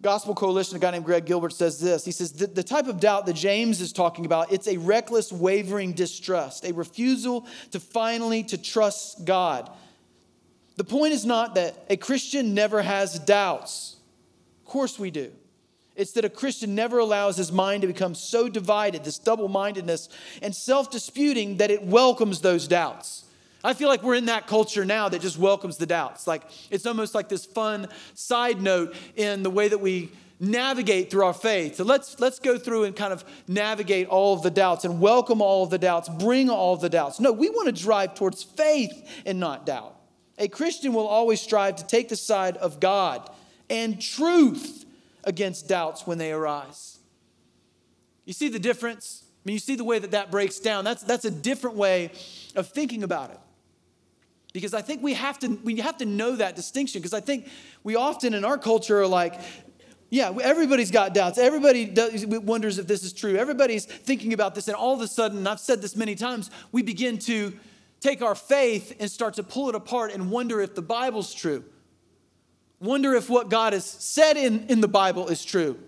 [0.00, 2.04] Gospel Coalition, a guy named Greg Gilbert says this.
[2.04, 5.92] He says, the, type of doubt that James is talking about, it's a reckless, wavering
[5.92, 9.68] distrust, a refusal to finally to trust God.
[10.76, 13.96] The point is not that a Christian never has doubts.
[14.60, 15.32] Of course we do.
[15.96, 20.08] It's that a Christian never allows his mind to become so divided, this double mindedness
[20.40, 23.24] and self disputing, that it welcomes those doubts.
[23.64, 26.26] I feel like we're in that culture now that just welcomes the doubts.
[26.26, 31.24] Like it's almost like this fun side note in the way that we navigate through
[31.24, 31.76] our faith.
[31.76, 35.42] So let's let's go through and kind of navigate all of the doubts and welcome
[35.42, 37.18] all of the doubts, bring all of the doubts.
[37.18, 39.96] No, we want to drive towards faith and not doubt.
[40.38, 43.28] A Christian will always strive to take the side of God
[43.68, 44.84] and truth
[45.24, 46.98] against doubts when they arise.
[48.24, 49.24] You see the difference?
[49.24, 50.84] I mean, you see the way that that breaks down.
[50.84, 52.12] That's, that's a different way
[52.54, 53.38] of thinking about it.
[54.52, 57.00] Because I think we have to, we have to know that distinction.
[57.00, 57.48] Because I think
[57.84, 59.40] we often in our culture are like,
[60.10, 61.36] yeah, everybody's got doubts.
[61.38, 63.36] Everybody does, wonders if this is true.
[63.36, 64.68] Everybody's thinking about this.
[64.68, 67.52] And all of a sudden, I've said this many times, we begin to
[68.00, 71.64] take our faith and start to pull it apart and wonder if the Bible's true.
[72.80, 75.78] Wonder if what God has said in, in the Bible is true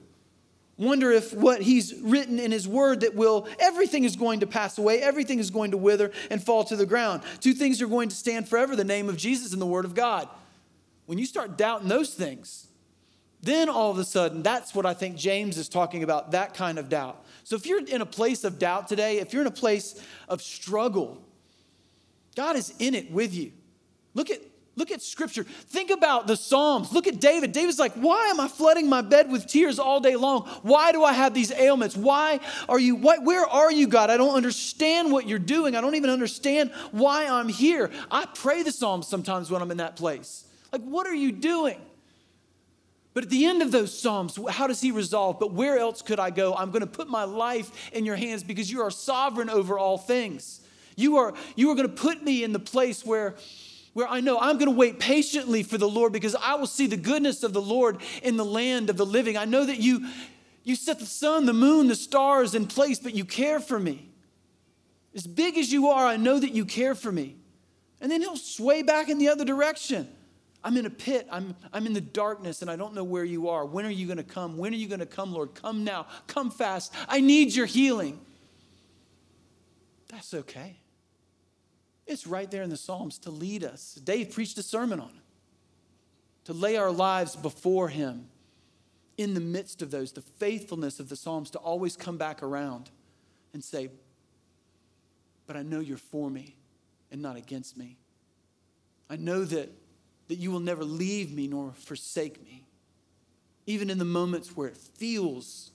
[0.81, 4.79] wonder if what he's written in his word that will everything is going to pass
[4.79, 7.23] away everything is going to wither and fall to the ground.
[7.41, 9.95] Two things are going to stand forever the name of jesus and the word of
[9.95, 10.29] god.
[11.07, 12.67] When you start doubting those things
[13.43, 16.79] then all of a sudden that's what i think james is talking about that kind
[16.79, 17.25] of doubt.
[17.45, 20.41] So if you're in a place of doubt today if you're in a place of
[20.41, 21.23] struggle
[22.35, 23.53] god is in it with you.
[24.15, 24.41] Look at
[24.81, 25.45] Look at scripture.
[25.45, 26.91] Think about the Psalms.
[26.91, 27.53] Look at David.
[27.53, 30.49] David's like, Why am I flooding my bed with tears all day long?
[30.63, 31.95] Why do I have these ailments?
[31.95, 34.09] Why are you, what, where are you, God?
[34.09, 35.77] I don't understand what you're doing.
[35.77, 37.91] I don't even understand why I'm here.
[38.11, 40.47] I pray the Psalms sometimes when I'm in that place.
[40.73, 41.79] Like, what are you doing?
[43.13, 45.39] But at the end of those Psalms, how does he resolve?
[45.39, 46.55] But where else could I go?
[46.55, 49.99] I'm going to put my life in your hands because you are sovereign over all
[49.99, 50.63] things.
[50.97, 53.35] You are, you are going to put me in the place where
[53.93, 56.87] where I know I'm going to wait patiently for the Lord because I will see
[56.87, 59.37] the goodness of the Lord in the land of the living.
[59.37, 60.07] I know that you
[60.63, 64.11] You set the sun, the moon, the stars in place, but you care for me.
[65.15, 67.37] As big as you are, I know that you care for me.
[68.01, 70.07] And then he'll sway back in the other direction.
[70.63, 71.27] I'm in a pit.
[71.33, 73.65] I'm, I'm in the darkness and I don't know where you are.
[73.65, 74.59] When are you going to come?
[74.59, 75.55] When are you going to come, Lord?
[75.55, 76.07] Come now.
[76.27, 76.93] Come fast.
[77.09, 78.21] I need your healing.
[80.09, 80.77] That's okay.
[82.11, 83.95] It's right there in the Psalms to lead us.
[83.95, 85.23] Dave preached a sermon on it.
[86.47, 88.27] To lay our lives before him
[89.17, 92.91] in the midst of those, the faithfulness of the Psalms to always come back around
[93.55, 93.91] and say,
[95.47, 96.57] But I know you're for me
[97.13, 97.97] and not against me.
[99.09, 99.71] I know that
[100.27, 102.65] that you will never leave me nor forsake me.
[103.67, 105.71] Even in the moments where it feels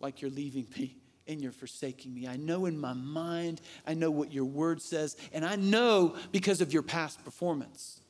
[0.00, 0.97] like you're leaving me
[1.28, 2.26] and you're forsaking me.
[2.26, 6.60] I know in my mind, I know what your word says, and I know because
[6.60, 8.00] of your past performance.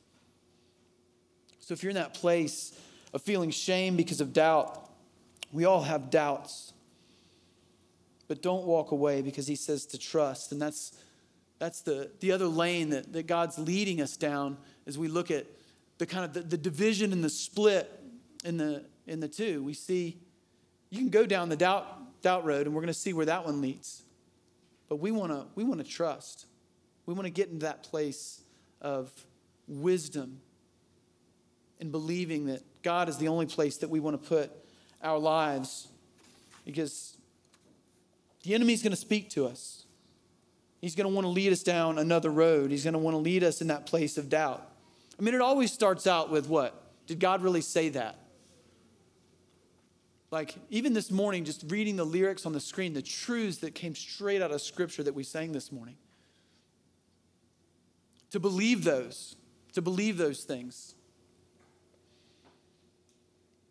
[1.59, 2.73] So if you're in that place
[3.13, 4.89] of feeling shame because of doubt,
[5.51, 6.73] we all have doubts.
[8.27, 10.51] But don't walk away because he says to trust.
[10.51, 10.93] And that's,
[11.57, 15.45] that's the, the other lane that, that God's leading us down as we look at
[15.97, 17.91] the kind of the, the division and the split
[18.43, 19.63] in the in the two.
[19.63, 20.17] We see
[20.89, 23.45] you can go down the doubt doubt road, and we're going to see where that
[23.45, 24.03] one leads.
[24.87, 26.45] But we want to we want to trust.
[27.05, 28.41] We want to get into that place
[28.81, 29.11] of
[29.67, 30.41] wisdom
[31.79, 34.51] and believing that God is the only place that we want to put
[35.01, 35.87] our lives
[36.65, 37.17] because
[38.43, 39.85] the enemy's going to speak to us.
[40.81, 42.71] He's going to want to lead us down another road.
[42.71, 44.65] He's going to want to lead us in that place of doubt.
[45.17, 46.81] I mean, it always starts out with what?
[47.05, 48.15] Did God really say that?
[50.31, 53.95] Like, even this morning, just reading the lyrics on the screen, the truths that came
[53.95, 55.95] straight out of Scripture that we sang this morning.
[58.31, 59.35] To believe those,
[59.73, 60.93] to believe those things.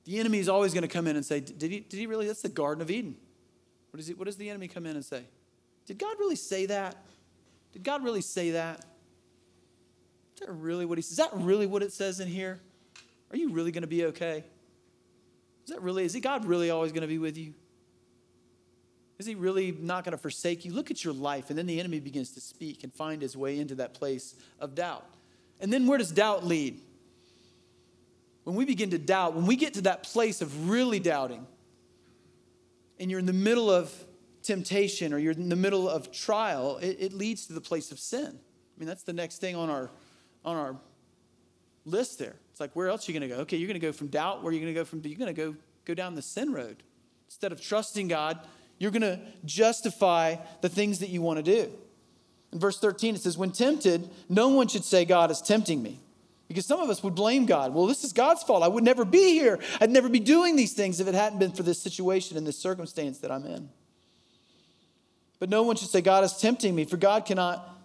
[0.05, 2.27] The enemy is always going to come in and say, Did he, did he really?
[2.27, 3.16] That's the Garden of Eden.
[3.90, 5.23] What, is he, what does the enemy come in and say?
[5.87, 6.97] Did God really say that?
[7.73, 8.85] Did God really say that?
[10.35, 11.12] Is that really what he says?
[11.12, 12.61] Is that really what it says in here?
[13.31, 14.44] Are you really going to be okay?
[15.68, 17.52] Is that really, is he God really always going to be with you?
[19.18, 20.72] Is he really not going to forsake you?
[20.72, 21.50] Look at your life.
[21.50, 24.74] And then the enemy begins to speak and find his way into that place of
[24.74, 25.04] doubt.
[25.61, 26.81] And then where does doubt lead?
[28.44, 31.46] When we begin to doubt, when we get to that place of really doubting,
[32.98, 33.92] and you're in the middle of
[34.42, 37.98] temptation or you're in the middle of trial, it, it leads to the place of
[37.98, 38.24] sin.
[38.24, 39.90] I mean, that's the next thing on our
[40.46, 40.76] on our
[41.88, 42.37] list there.
[42.51, 43.42] It's like, where else are you going to go?
[43.42, 44.42] Okay, you're going to go from doubt.
[44.42, 45.01] Where are you going to go from?
[45.05, 46.83] You're going to go go down the sin road.
[47.27, 48.38] Instead of trusting God,
[48.79, 51.72] you're going to justify the things that you want to do.
[52.53, 55.98] In verse 13, it says, When tempted, no one should say, God is tempting me.
[56.46, 57.74] Because some of us would blame God.
[57.74, 58.62] Well, this is God's fault.
[58.62, 59.59] I would never be here.
[59.81, 62.59] I'd never be doing these things if it hadn't been for this situation and this
[62.59, 63.68] circumstance that I'm in.
[65.38, 67.77] But no one should say, God is tempting me, for God cannot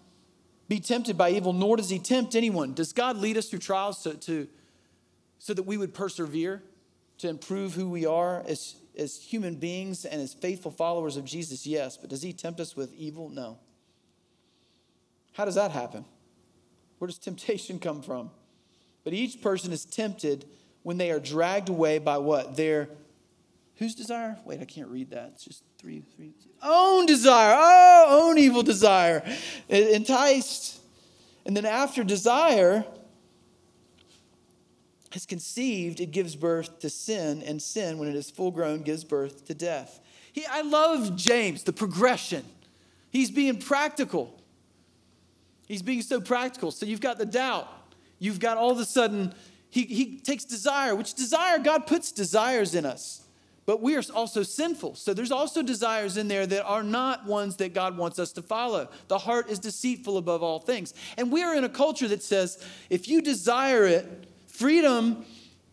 [0.67, 2.73] be tempted by evil, nor does he tempt anyone.
[2.73, 4.47] Does God lead us through trials to, to,
[5.39, 6.63] so that we would persevere,
[7.19, 11.67] to improve who we are as, as human beings and as faithful followers of Jesus?
[11.67, 11.97] Yes.
[11.97, 13.30] But does he tempt us with evil?
[13.30, 13.60] No.
[15.34, 16.06] How does that happen?
[16.97, 18.32] Where does temptation come from?
[19.04, 20.45] But each person is tempted
[20.84, 22.56] when they are dragged away by what?
[22.56, 22.89] Their
[23.84, 24.38] whose desire?
[24.46, 25.32] Wait, I can't read that.
[25.34, 26.34] It's just three, three.
[26.62, 27.54] Own desire.
[27.58, 29.22] Oh, own evil desire.
[29.67, 30.80] Enticed.
[31.46, 32.86] And then after desire
[35.13, 39.04] is conceived, it gives birth to sin, and sin, when it is full grown, gives
[39.04, 40.00] birth to death.
[40.32, 42.46] He, I love James, the progression.
[43.12, 44.39] He's being practical.
[45.67, 46.72] He's being so practical.
[46.72, 47.67] So you've got the doubt.
[48.17, 49.34] You've got all of a sudden,
[49.69, 53.23] he, he takes desire, which desire, God puts desires in us.
[53.65, 54.95] But we are also sinful.
[54.95, 58.41] So there's also desires in there that are not ones that God wants us to
[58.41, 58.89] follow.
[59.08, 60.93] The heart is deceitful above all things.
[61.17, 65.26] And we are in a culture that says if you desire it, freedom,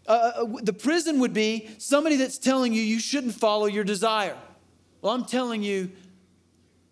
[0.07, 4.37] uh, uh the prison would be somebody that's telling you you shouldn't follow your desire.
[5.03, 5.91] Well, I'm telling you,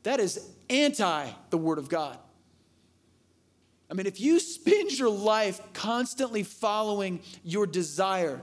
[0.02, 2.18] that is anti the Word of God.
[3.90, 8.40] I mean, if you spend your life constantly following your desire,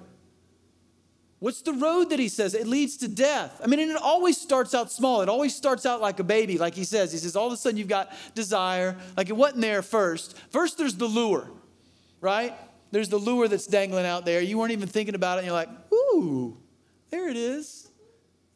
[1.40, 2.54] What's the road that he says?
[2.54, 3.60] It leads to death.
[3.64, 5.22] I mean, and it always starts out small.
[5.22, 7.12] It always starts out like a baby, like he says.
[7.12, 8.96] He says, all of a sudden you've got desire.
[9.18, 10.38] Like it wasn't there first.
[10.50, 11.52] First, there's the lure,
[12.22, 12.54] right?
[12.92, 14.40] There's the lure that's dangling out there.
[14.42, 16.58] You weren't even thinking about it, and you're like, ooh,
[17.10, 17.90] there it is.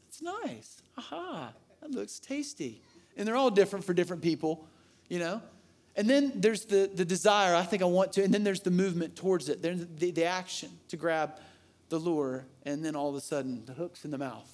[0.08, 0.82] It's nice.
[0.98, 2.82] Aha, that looks tasty.
[3.18, 4.66] And they're all different for different people,
[5.10, 5.42] you know?
[5.98, 8.72] And then there's the, the desire, I think I want to, and then there's the
[8.72, 9.62] movement towards it.
[9.62, 11.38] There's the, the action to grab
[11.90, 14.50] the lure, and then all of a sudden, the hook's in the mouth.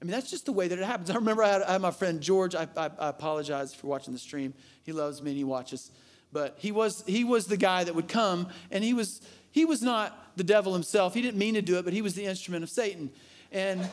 [0.00, 1.10] I mean, that's just the way that it happens.
[1.10, 2.56] I remember I had, I had my friend George.
[2.56, 4.52] I, I, I apologize for watching the stream.
[4.82, 5.92] He loves me and he watches.
[6.32, 9.82] But he was, he was the guy that would come, and he was, he was
[9.82, 11.14] not the devil himself.
[11.14, 13.10] He didn't mean to do it, but he was the instrument of Satan.
[13.52, 13.88] And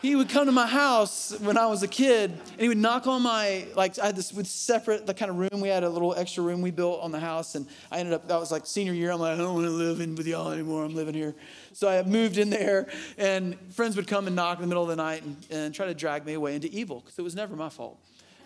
[0.00, 3.06] he would come to my house when I was a kid, and he would knock
[3.06, 5.60] on my like I had this with separate the kind of room.
[5.60, 8.28] We had a little extra room we built on the house, and I ended up
[8.28, 9.10] that was like senior year.
[9.10, 10.84] I'm like I don't want to live in with y'all anymore.
[10.84, 11.34] I'm living here,
[11.72, 14.88] so I moved in there, and friends would come and knock in the middle of
[14.88, 17.56] the night and, and try to drag me away into evil because it was never
[17.56, 17.98] my fault.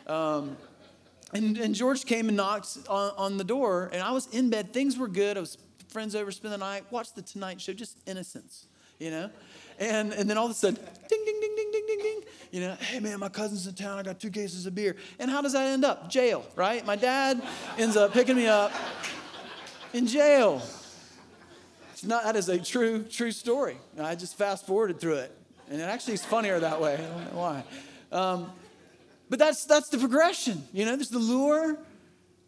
[0.07, 0.57] Um,
[1.35, 4.73] and, and George came and knocked on, on the door, and I was in bed.
[4.73, 5.37] Things were good.
[5.37, 5.57] I was
[5.89, 8.67] friends over, spend the night, watch the Tonight Show, just innocence,
[8.99, 9.31] you know.
[9.79, 10.77] And, and then all of a sudden,
[11.09, 12.21] ding, ding, ding, ding, ding, ding, ding.
[12.51, 13.99] You know, hey man, my cousin's in town.
[13.99, 14.97] I got two cases of beer.
[15.19, 16.11] And how does that end up?
[16.11, 16.85] Jail, right?
[16.85, 17.43] My dad
[17.79, 18.73] ends up picking me up
[19.93, 20.63] in jail.
[21.93, 23.79] It's not, that is a true, true story.
[23.99, 25.37] I just fast forwarded through it.
[25.71, 26.95] And it actually is funnier that way.
[26.95, 27.65] I don't know why.
[28.11, 28.53] Um,
[29.31, 30.63] but that's, that's the progression.
[30.73, 31.79] You know, there's the lure,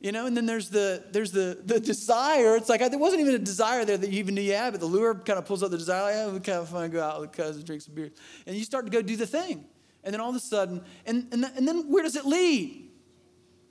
[0.04, 2.56] you know, and then there's the there's the the desire.
[2.56, 4.80] It's like there wasn't even a desire there that you even knew you had, but
[4.80, 6.02] the lure kind of pulls out the desire.
[6.02, 8.10] Like, oh, we kind of fun to go out with cousins, drink some beer,
[8.46, 9.64] and you start to go do the thing,
[10.04, 12.90] and then all of a sudden, and and, and then where does it lead?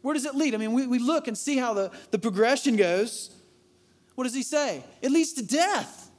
[0.01, 0.55] Where does it lead?
[0.55, 3.29] I mean, we, we look and see how the, the progression goes.
[4.15, 4.83] What does he say?
[5.03, 6.09] It leads to death.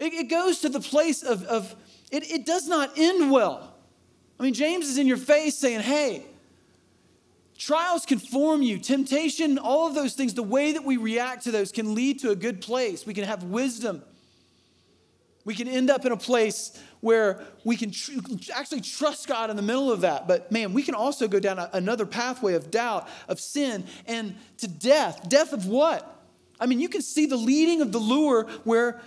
[0.00, 1.76] It, it goes to the place of, of
[2.10, 3.72] it, it does not end well.
[4.38, 6.26] I mean, James is in your face saying, hey,
[7.60, 8.78] Trials can form you.
[8.78, 12.30] Temptation, all of those things, the way that we react to those can lead to
[12.30, 13.04] a good place.
[13.04, 14.02] We can have wisdom.
[15.44, 18.12] We can end up in a place where we can tr-
[18.54, 20.26] actually trust God in the middle of that.
[20.26, 24.36] But man, we can also go down a, another pathway of doubt, of sin, and
[24.56, 25.28] to death.
[25.28, 26.18] Death of what?
[26.58, 29.02] I mean, you can see the leading of the lure where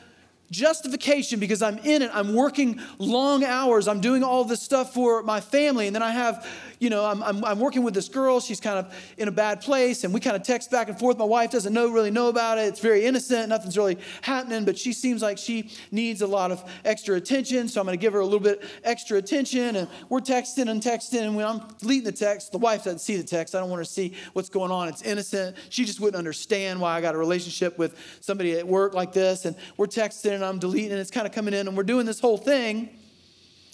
[0.53, 2.11] justification because I'm in it.
[2.13, 3.87] I'm working long hours.
[3.87, 5.87] I'm doing all this stuff for my family.
[5.87, 6.47] And then I have
[6.83, 8.41] you know, I'm, I'm, I'm, working with this girl.
[8.41, 11.17] She's kind of in a bad place, and we kind of text back and forth.
[11.17, 12.63] My wife doesn't know really know about it.
[12.63, 13.47] It's very innocent.
[13.47, 17.69] Nothing's really happening, but she seems like she needs a lot of extra attention.
[17.69, 19.77] So I'm going to give her a little bit extra attention.
[19.77, 21.21] And we're texting and texting.
[21.21, 23.55] And when I'm deleting the text, the wife doesn't see the text.
[23.55, 24.89] I don't want her to see what's going on.
[24.89, 25.55] It's innocent.
[25.69, 29.45] She just wouldn't understand why I got a relationship with somebody at work like this.
[29.45, 32.05] And we're texting and I'm deleting, and it's kind of coming in, and we're doing
[32.05, 32.89] this whole thing.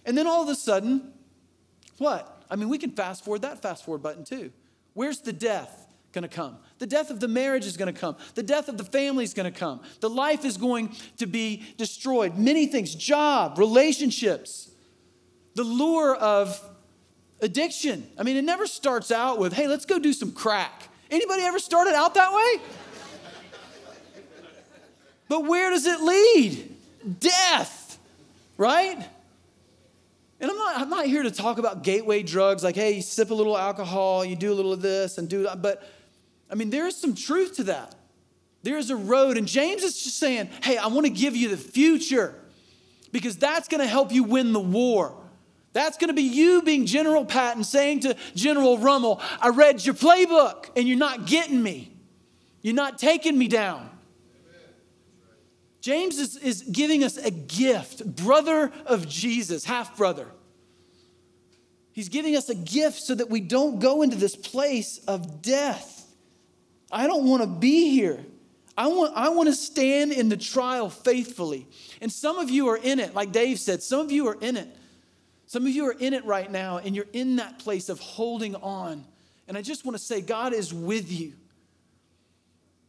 [0.05, 1.13] And then all of a sudden,
[1.97, 2.43] what?
[2.49, 4.51] I mean, we can fast forward that fast forward button too.
[4.93, 6.57] Where's the death going to come?
[6.79, 8.15] The death of the marriage is going to come.
[8.35, 9.81] The death of the family is going to come.
[9.99, 12.37] The life is going to be destroyed.
[12.37, 14.71] Many things job, relationships,
[15.55, 16.59] the lure of
[17.41, 18.09] addiction.
[18.17, 20.87] I mean, it never starts out with, hey, let's go do some crack.
[21.11, 22.61] Anybody ever started out that way?
[25.29, 26.75] But where does it lead?
[27.19, 27.97] Death,
[28.57, 28.97] right?
[30.41, 33.29] And I'm not, I'm not here to talk about gateway drugs, like, hey, you sip
[33.29, 35.61] a little alcohol, you do a little of this and do that.
[35.61, 35.87] But
[36.49, 37.95] I mean, there is some truth to that.
[38.63, 39.37] There is a road.
[39.37, 42.33] And James is just saying, hey, I want to give you the future
[43.11, 45.15] because that's going to help you win the war.
[45.73, 49.95] That's going to be you being General Patton saying to General Rommel, I read your
[49.95, 51.91] playbook and you're not getting me.
[52.61, 53.89] You're not taking me down.
[55.81, 60.27] James is, is giving us a gift, brother of Jesus, half brother.
[61.93, 66.05] He's giving us a gift so that we don't go into this place of death.
[66.91, 68.19] I don't want to be here.
[68.77, 71.67] I want, I want to stand in the trial faithfully.
[71.99, 74.55] And some of you are in it, like Dave said, some of you are in
[74.55, 74.67] it.
[75.47, 78.55] Some of you are in it right now, and you're in that place of holding
[78.55, 79.03] on.
[79.47, 81.33] And I just want to say, God is with you.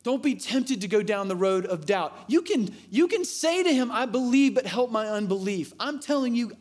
[0.03, 2.17] Don't be tempted to go down the road of doubt.
[2.27, 5.73] You can, you can say to him, I believe, but help my unbelief.
[5.79, 6.53] I'm telling you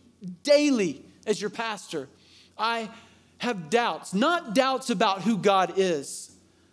[0.43, 2.09] daily, as your pastor,
[2.57, 2.89] I
[3.37, 6.31] have doubts, not doubts about who God is,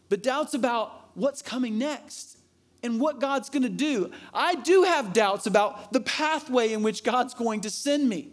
[0.09, 2.37] but doubts about what's coming next
[2.83, 4.11] and what God's gonna do.
[4.35, 8.33] I do have doubts about the pathway in which God's going to send me.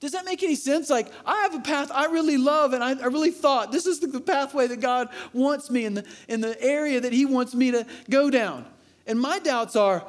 [0.00, 0.88] Does that make any sense?
[0.88, 4.00] Like, I have a path I really love, and I, I really thought this is
[4.00, 7.54] the, the, pathway that God wants me in the, in the area that He wants
[7.54, 8.64] me to go down.
[9.06, 10.04] And my doubts are,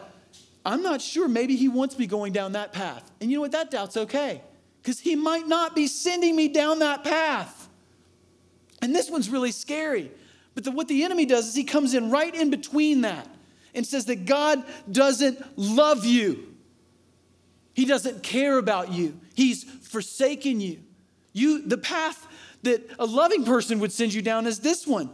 [0.65, 1.27] I'm not sure.
[1.27, 3.11] Maybe He wants me going down that path.
[3.19, 3.51] And you know what?
[3.51, 4.41] That doubt's okay,
[4.81, 7.67] because He might not be sending me down that path.
[8.81, 10.09] And this one's really scary.
[10.55, 13.27] But the, what the enemy does is he comes in right in between that
[13.73, 16.47] and says that God doesn't love you.
[17.73, 19.17] He doesn't care about you.
[19.33, 20.81] He's forsaken you.
[21.33, 22.27] You the path
[22.63, 25.09] that a loving person would send you down is this one.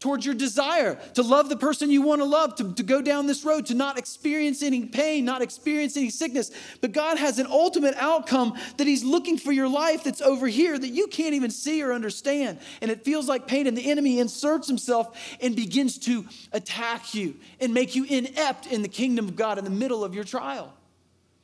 [0.00, 3.26] towards your desire to love the person you want to love, to, to go down
[3.26, 6.50] this road, to not experience any pain, not experience any sickness.
[6.80, 10.78] But God has an ultimate outcome that He's looking for your life that's over here
[10.78, 12.58] that you can't even see or understand.
[12.80, 17.36] And it feels like pain, and the enemy inserts himself and begins to attack you
[17.60, 20.72] and make you inept in the kingdom of God in the middle of your trial.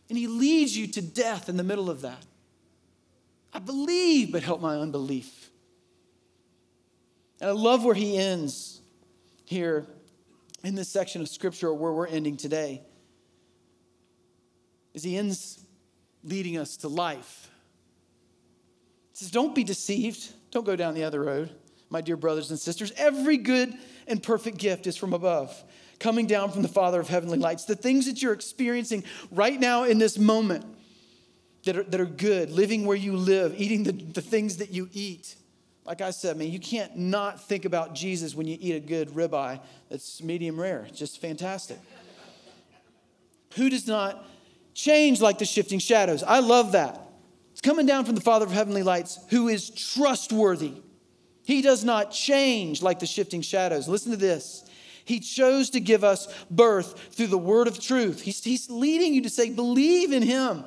[0.08, 2.24] And He leads you to death in the middle of that.
[3.55, 5.50] I believe, but help my unbelief.
[7.40, 8.80] And I love where he ends
[9.44, 9.86] here
[10.64, 12.82] in this section of scripture where we're ending today.
[14.94, 15.64] As he ends
[16.24, 17.50] leading us to life.
[19.12, 20.32] He says, Don't be deceived.
[20.50, 21.50] Don't go down the other road,
[21.90, 22.92] my dear brothers and sisters.
[22.96, 23.74] Every good
[24.07, 25.62] and perfect gift is from above,
[25.98, 27.64] coming down from the Father of heavenly lights.
[27.64, 30.64] The things that you're experiencing right now in this moment
[31.64, 34.88] that are, that are good, living where you live, eating the, the things that you
[34.92, 35.36] eat
[35.84, 39.10] like I said, man, you can't not think about Jesus when you eat a good
[39.10, 39.60] ribeye
[39.90, 40.86] that's medium rare.
[40.88, 41.78] It's just fantastic.
[43.56, 44.26] Who does not
[44.72, 46.22] change like the shifting shadows?
[46.22, 47.00] I love that.
[47.52, 50.72] It's coming down from the Father of heavenly lights who is trustworthy.
[51.44, 53.86] He does not change like the shifting shadows.
[53.86, 54.64] Listen to this.
[55.04, 58.22] He chose to give us birth through the word of truth.
[58.22, 60.64] He's, he's leading you to say, believe in him.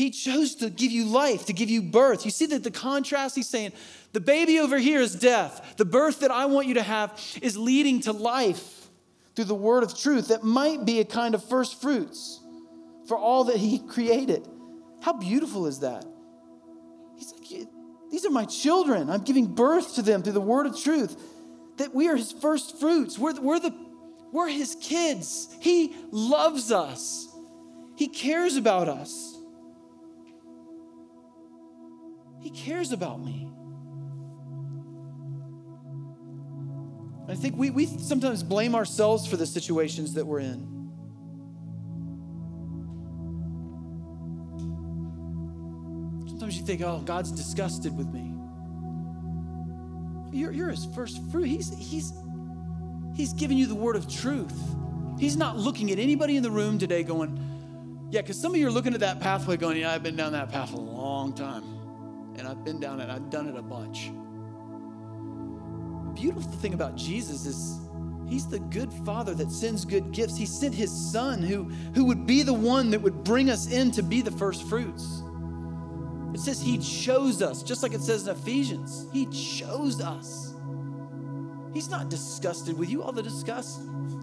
[0.00, 2.24] He chose to give you life, to give you birth.
[2.24, 3.36] You see that the contrast?
[3.36, 3.72] He's saying,
[4.14, 5.74] the baby over here is death.
[5.76, 8.88] The birth that I want you to have is leading to life
[9.36, 12.40] through the word of truth that might be a kind of first fruits
[13.08, 14.48] for all that he created.
[15.02, 16.06] How beautiful is that?
[17.18, 17.68] He's like,
[18.10, 19.10] These are my children.
[19.10, 21.14] I'm giving birth to them through the word of truth.
[21.76, 23.18] That we are his first fruits.
[23.18, 23.74] We're, we're, the,
[24.32, 25.54] we're his kids.
[25.60, 27.28] He loves us,
[27.96, 29.36] he cares about us.
[32.40, 33.46] He cares about me.
[37.28, 40.80] I think we, we sometimes blame ourselves for the situations that we're in.
[46.26, 48.34] Sometimes you think, oh, God's disgusted with me.
[50.32, 51.44] You're, you're his first fruit.
[51.44, 52.12] He's, he's,
[53.14, 54.58] he's giving you the word of truth.
[55.18, 58.66] He's not looking at anybody in the room today going, yeah, because some of you
[58.66, 61.79] are looking at that pathway going, yeah, I've been down that path a long time.
[62.40, 64.10] And I've been down it, I've done it a bunch
[66.20, 67.80] beautiful thing about Jesus is
[68.28, 70.36] he's the good father that sends good gifts.
[70.36, 71.64] He sent his son who,
[71.94, 75.22] who would be the one that would bring us in to be the first fruits.
[76.34, 79.06] It says he chose us, just like it says in Ephesians.
[79.12, 80.54] He chose us.
[81.72, 83.02] He's not disgusted with you.
[83.02, 83.80] All the disgust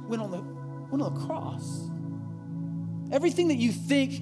[0.08, 0.42] went on the,
[0.90, 1.90] went on the cross.
[3.12, 4.22] Everything that you think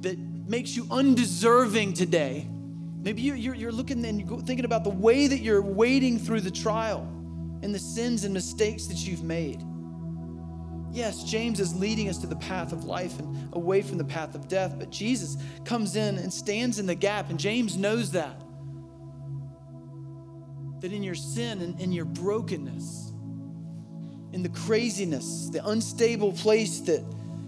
[0.00, 2.48] that makes you undeserving today
[3.00, 6.50] Maybe you're, you're, looking and you're thinking about the way that you're wading through the
[6.50, 7.02] trial
[7.62, 9.62] and the sins and mistakes that you've made.
[10.90, 14.34] Yes, James is leading us to the path of life and away from the path
[14.34, 18.42] of death, but Jesus comes in and stands in the gap, and James knows that.
[20.80, 23.12] That in your sin and in your brokenness,
[24.32, 27.04] in the craziness, the unstable place that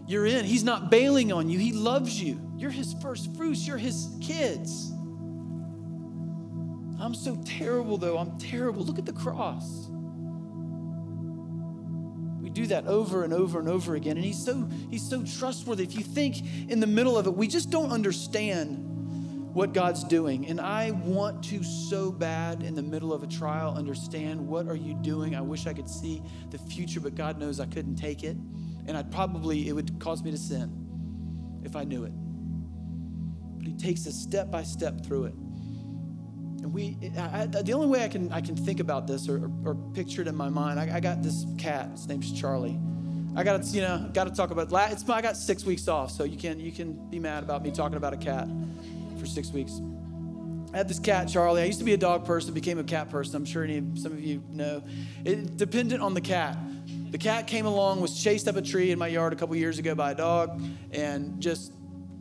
[0.06, 1.58] you're in, He's not bailing on you.
[1.58, 2.40] He loves you.
[2.56, 4.92] You're His first fruits, you're His kids.
[7.00, 8.18] I'm so terrible, though.
[8.18, 8.84] I'm terrible.
[8.84, 9.88] Look at the cross.
[12.40, 14.16] We do that over and over and over again.
[14.16, 15.84] And he's so he's so trustworthy.
[15.84, 18.86] If you think in the middle of it, we just don't understand
[19.54, 20.46] what God's doing.
[20.46, 24.76] And I want to so bad in the middle of a trial understand what are
[24.76, 25.34] you doing?
[25.34, 28.36] I wish I could see the future, but God knows I couldn't take it.
[28.86, 32.12] And I'd probably it would cause me to sin if I knew it.
[33.58, 35.34] But he takes us step by step through it.
[36.62, 39.50] And we, I, the only way I can, I can think about this or, or,
[39.70, 41.90] or picture it in my mind, I, I, got this cat.
[41.92, 42.78] His name's Charlie.
[43.34, 44.68] I got to, you know, got to talk about.
[44.92, 47.70] It's I got six weeks off, so you can you can be mad about me
[47.70, 48.48] talking about a cat
[49.18, 49.80] for six weeks.
[50.72, 51.62] I had this cat, Charlie.
[51.62, 53.36] I used to be a dog person, became a cat person.
[53.36, 54.82] I'm sure any, some of you know.
[55.24, 56.56] It depended on the cat.
[57.10, 59.78] The cat came along, was chased up a tree in my yard a couple years
[59.78, 60.60] ago by a dog,
[60.92, 61.72] and just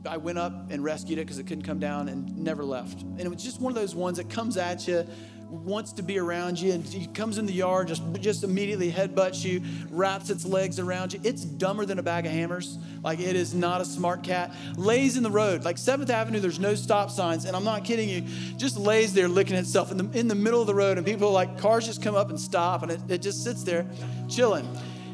[0.08, 3.02] I went up and rescued it because it couldn't come down and never left.
[3.02, 5.06] And it was just one of those ones that comes at you,
[5.50, 9.44] wants to be around you, and he comes in the yard, just just immediately headbutts
[9.44, 11.20] you, wraps its legs around you.
[11.24, 12.78] It's dumber than a bag of hammers.
[13.04, 14.54] Like it is not a smart cat.
[14.78, 16.40] Lays in the road, like Seventh Avenue.
[16.40, 18.22] There's no stop signs, and I'm not kidding you.
[18.58, 21.32] Just lays there licking itself in the in the middle of the road, and people
[21.32, 23.86] like cars just come up and stop, and it, it just sits there,
[24.30, 24.68] chilling.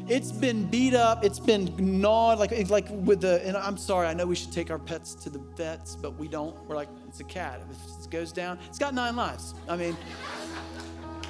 [0.08, 1.24] It's been beat up.
[1.24, 3.44] It's been gnawed, like like with the.
[3.46, 4.06] And I'm sorry.
[4.06, 6.56] I know we should take our pets to the vets, but we don't.
[6.68, 7.60] We're like, it's a cat.
[7.70, 9.54] If it goes down, it's got nine lives.
[9.68, 9.96] I mean,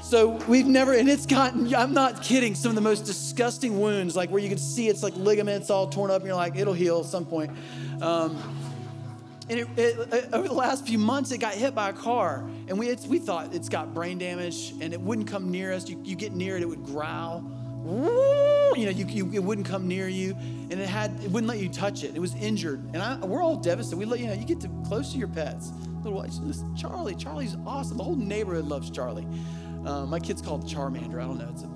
[0.06, 4.14] So we've never, and it's gotten, I'm not kidding, some of the most disgusting wounds,
[4.14, 6.74] like where you can see it's like ligaments all torn up, and you're like, it'll
[6.74, 7.50] heal at some point.
[8.00, 8.38] Um,
[9.50, 12.78] and it, it, over the last few months, it got hit by a car, and
[12.78, 15.88] we, we thought it's got brain damage, and it wouldn't come near us.
[15.88, 17.44] You, you get near it, it would growl.
[17.86, 21.60] You know, you, you, it wouldn't come near you, and it had it wouldn't let
[21.60, 22.16] you touch it.
[22.16, 23.96] It was injured, and I, we're all devastated.
[23.96, 25.72] We let you know you get to close to your pets.
[26.02, 26.24] Little
[26.76, 27.96] Charlie, Charlie's awesome.
[27.96, 29.26] The whole neighborhood loves Charlie.
[29.84, 31.22] Uh, my kid's called Charmander.
[31.22, 31.48] I don't know.
[31.50, 31.66] It's a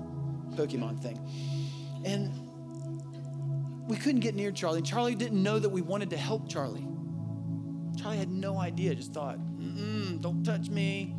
[0.61, 1.19] Pokemon thing,
[2.05, 2.29] and
[3.87, 4.81] we couldn't get near Charlie.
[4.81, 6.85] Charlie didn't know that we wanted to help Charlie.
[7.97, 8.93] Charlie had no idea.
[8.95, 9.37] Just thought,
[10.21, 11.15] don't touch me.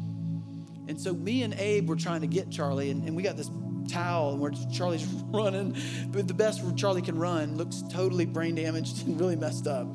[0.88, 3.51] And so me and Abe were trying to get Charlie, and, and we got this
[3.88, 5.76] towel and where Charlie's running,
[6.08, 9.86] but the best Charlie can run looks totally brain damaged and really messed up.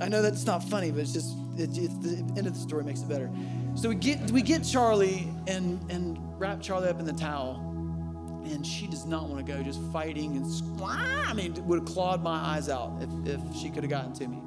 [0.00, 2.84] I know that's not funny, but it's just it, it's the end of the story
[2.84, 3.30] makes it better.
[3.74, 7.56] So we get we get Charlie and and wrap Charlie up in the towel,
[8.44, 12.22] and she does not want to go, just fighting and I mean, would have clawed
[12.22, 14.42] my eyes out if, if she could have gotten to me.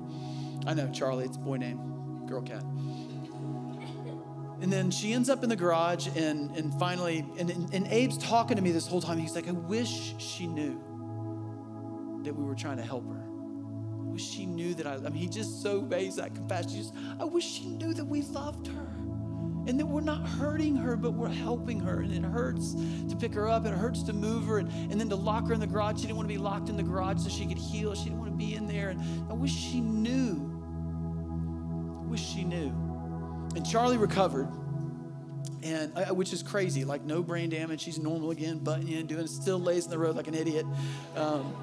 [0.65, 2.63] I know Charlie, it's a boy name, girl cat.
[4.61, 8.57] And then she ends up in the garage, and, and finally, and, and, Abe's talking
[8.57, 9.17] to me this whole time.
[9.17, 10.79] He's like, I wish she knew
[12.23, 13.23] that we were trying to help her.
[13.23, 16.75] I wish she knew that I, I mean, he just so based that compassion.
[16.75, 18.87] Just, I wish she knew that we loved her
[19.67, 22.01] and that we're not hurting her, but we're helping her.
[22.01, 22.75] And it hurts
[23.09, 25.55] to pick her up, it hurts to move her, and, and then to lock her
[25.55, 25.97] in the garage.
[25.97, 27.95] She didn't want to be locked in the garage so she could heal.
[27.95, 28.89] She didn't want to be in there.
[28.89, 30.49] And I wish she knew.
[32.03, 32.90] I wish she knew.
[33.55, 34.47] And Charlie recovered,
[35.63, 36.85] and uh, which is crazy.
[36.85, 37.81] Like no brain damage.
[37.81, 40.65] She's normal again, butting in, doing still lays in the road like an idiot.
[41.15, 41.53] Um,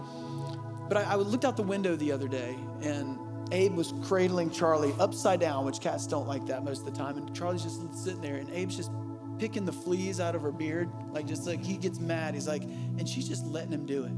[0.88, 3.18] but I, I looked out the window the other day, and
[3.52, 7.16] Abe was cradling Charlie upside down, which cats don't like that most of the time.
[7.16, 8.90] And Charlie's just sitting there, and Abe's just
[9.38, 12.34] picking the fleas out of her beard, like just like he gets mad.
[12.34, 14.12] He's like, and she's just letting him do it.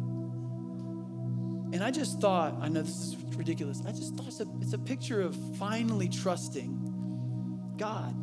[1.72, 3.82] And I just thought, I know this is ridiculous.
[3.86, 6.89] I just thought it's a, it's a picture of finally trusting
[7.80, 8.14] God.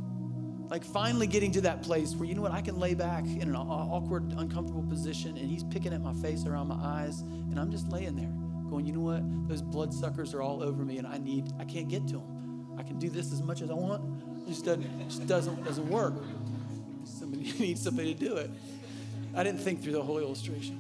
[0.70, 3.42] Like finally getting to that place where, you know what, I can lay back in
[3.42, 7.72] an awkward, uncomfortable position and he's picking at my face around my eyes and I'm
[7.72, 8.32] just laying there
[8.70, 11.88] going, you know what, those bloodsuckers are all over me and I need, I can't
[11.88, 12.76] get to them.
[12.78, 14.04] I can do this as much as I want.
[14.46, 16.14] It just doesn't, just doesn't, doesn't work.
[17.04, 18.52] Somebody needs somebody to do it.
[19.36, 20.80] I didn't think through the whole illustration.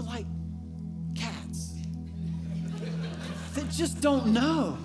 [0.00, 0.26] Like
[1.14, 1.74] cats
[3.54, 4.78] that just don't know,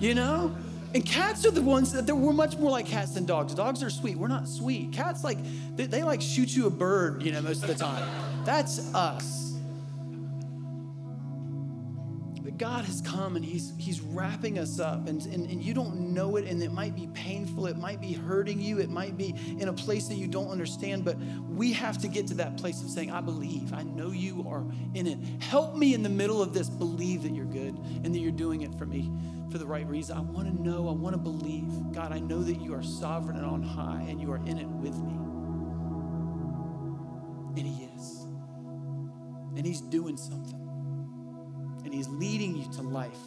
[0.00, 0.54] you know?
[0.92, 3.54] And cats are the ones that we're much more like cats than dogs.
[3.54, 4.16] Dogs are sweet.
[4.16, 4.92] We're not sweet.
[4.92, 5.38] Cats like
[5.76, 8.08] they, they like shoot you a bird, you know, most of the time.
[8.44, 9.49] That's us.
[12.60, 16.36] God has come and He's He's wrapping us up, and, and, and you don't know
[16.36, 19.68] it, and it might be painful, it might be hurting you, it might be in
[19.68, 21.16] a place that you don't understand, but
[21.48, 24.66] we have to get to that place of saying, I believe, I know you are
[24.92, 25.18] in it.
[25.42, 28.60] Help me in the middle of this, believe that you're good and that you're doing
[28.60, 29.10] it for me
[29.50, 30.18] for the right reason.
[30.18, 31.72] I want to know, I want to believe.
[31.92, 34.68] God, I know that you are sovereign and on high, and you are in it
[34.68, 35.14] with me.
[37.56, 38.26] And He is.
[39.56, 40.69] And He's doing something
[41.84, 43.18] and He's leading you to life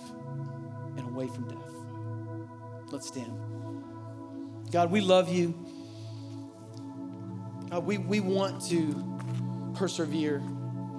[0.97, 2.91] and away from death.
[2.91, 3.37] Let's stand.
[4.71, 5.53] God, we love you.
[7.69, 10.41] God, we, we want to persevere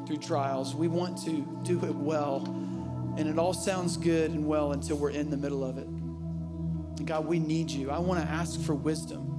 [0.06, 0.74] through trials.
[0.74, 2.44] We want to do it well.
[3.16, 5.86] And it all sounds good and well until we're in the middle of it.
[5.86, 7.90] And God, we need you.
[7.90, 9.30] I want to ask for wisdom.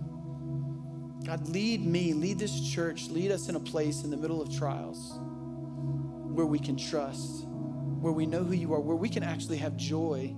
[1.26, 4.55] God, lead me, lead this church, lead us in a place in the middle of
[4.55, 5.20] trials
[6.36, 7.45] where we can trust
[8.02, 10.36] where we know who you are, where we can actually have joy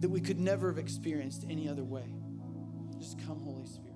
[0.00, 2.04] that we could never have experienced any other way.
[2.98, 3.89] Just come, Holy Spirit.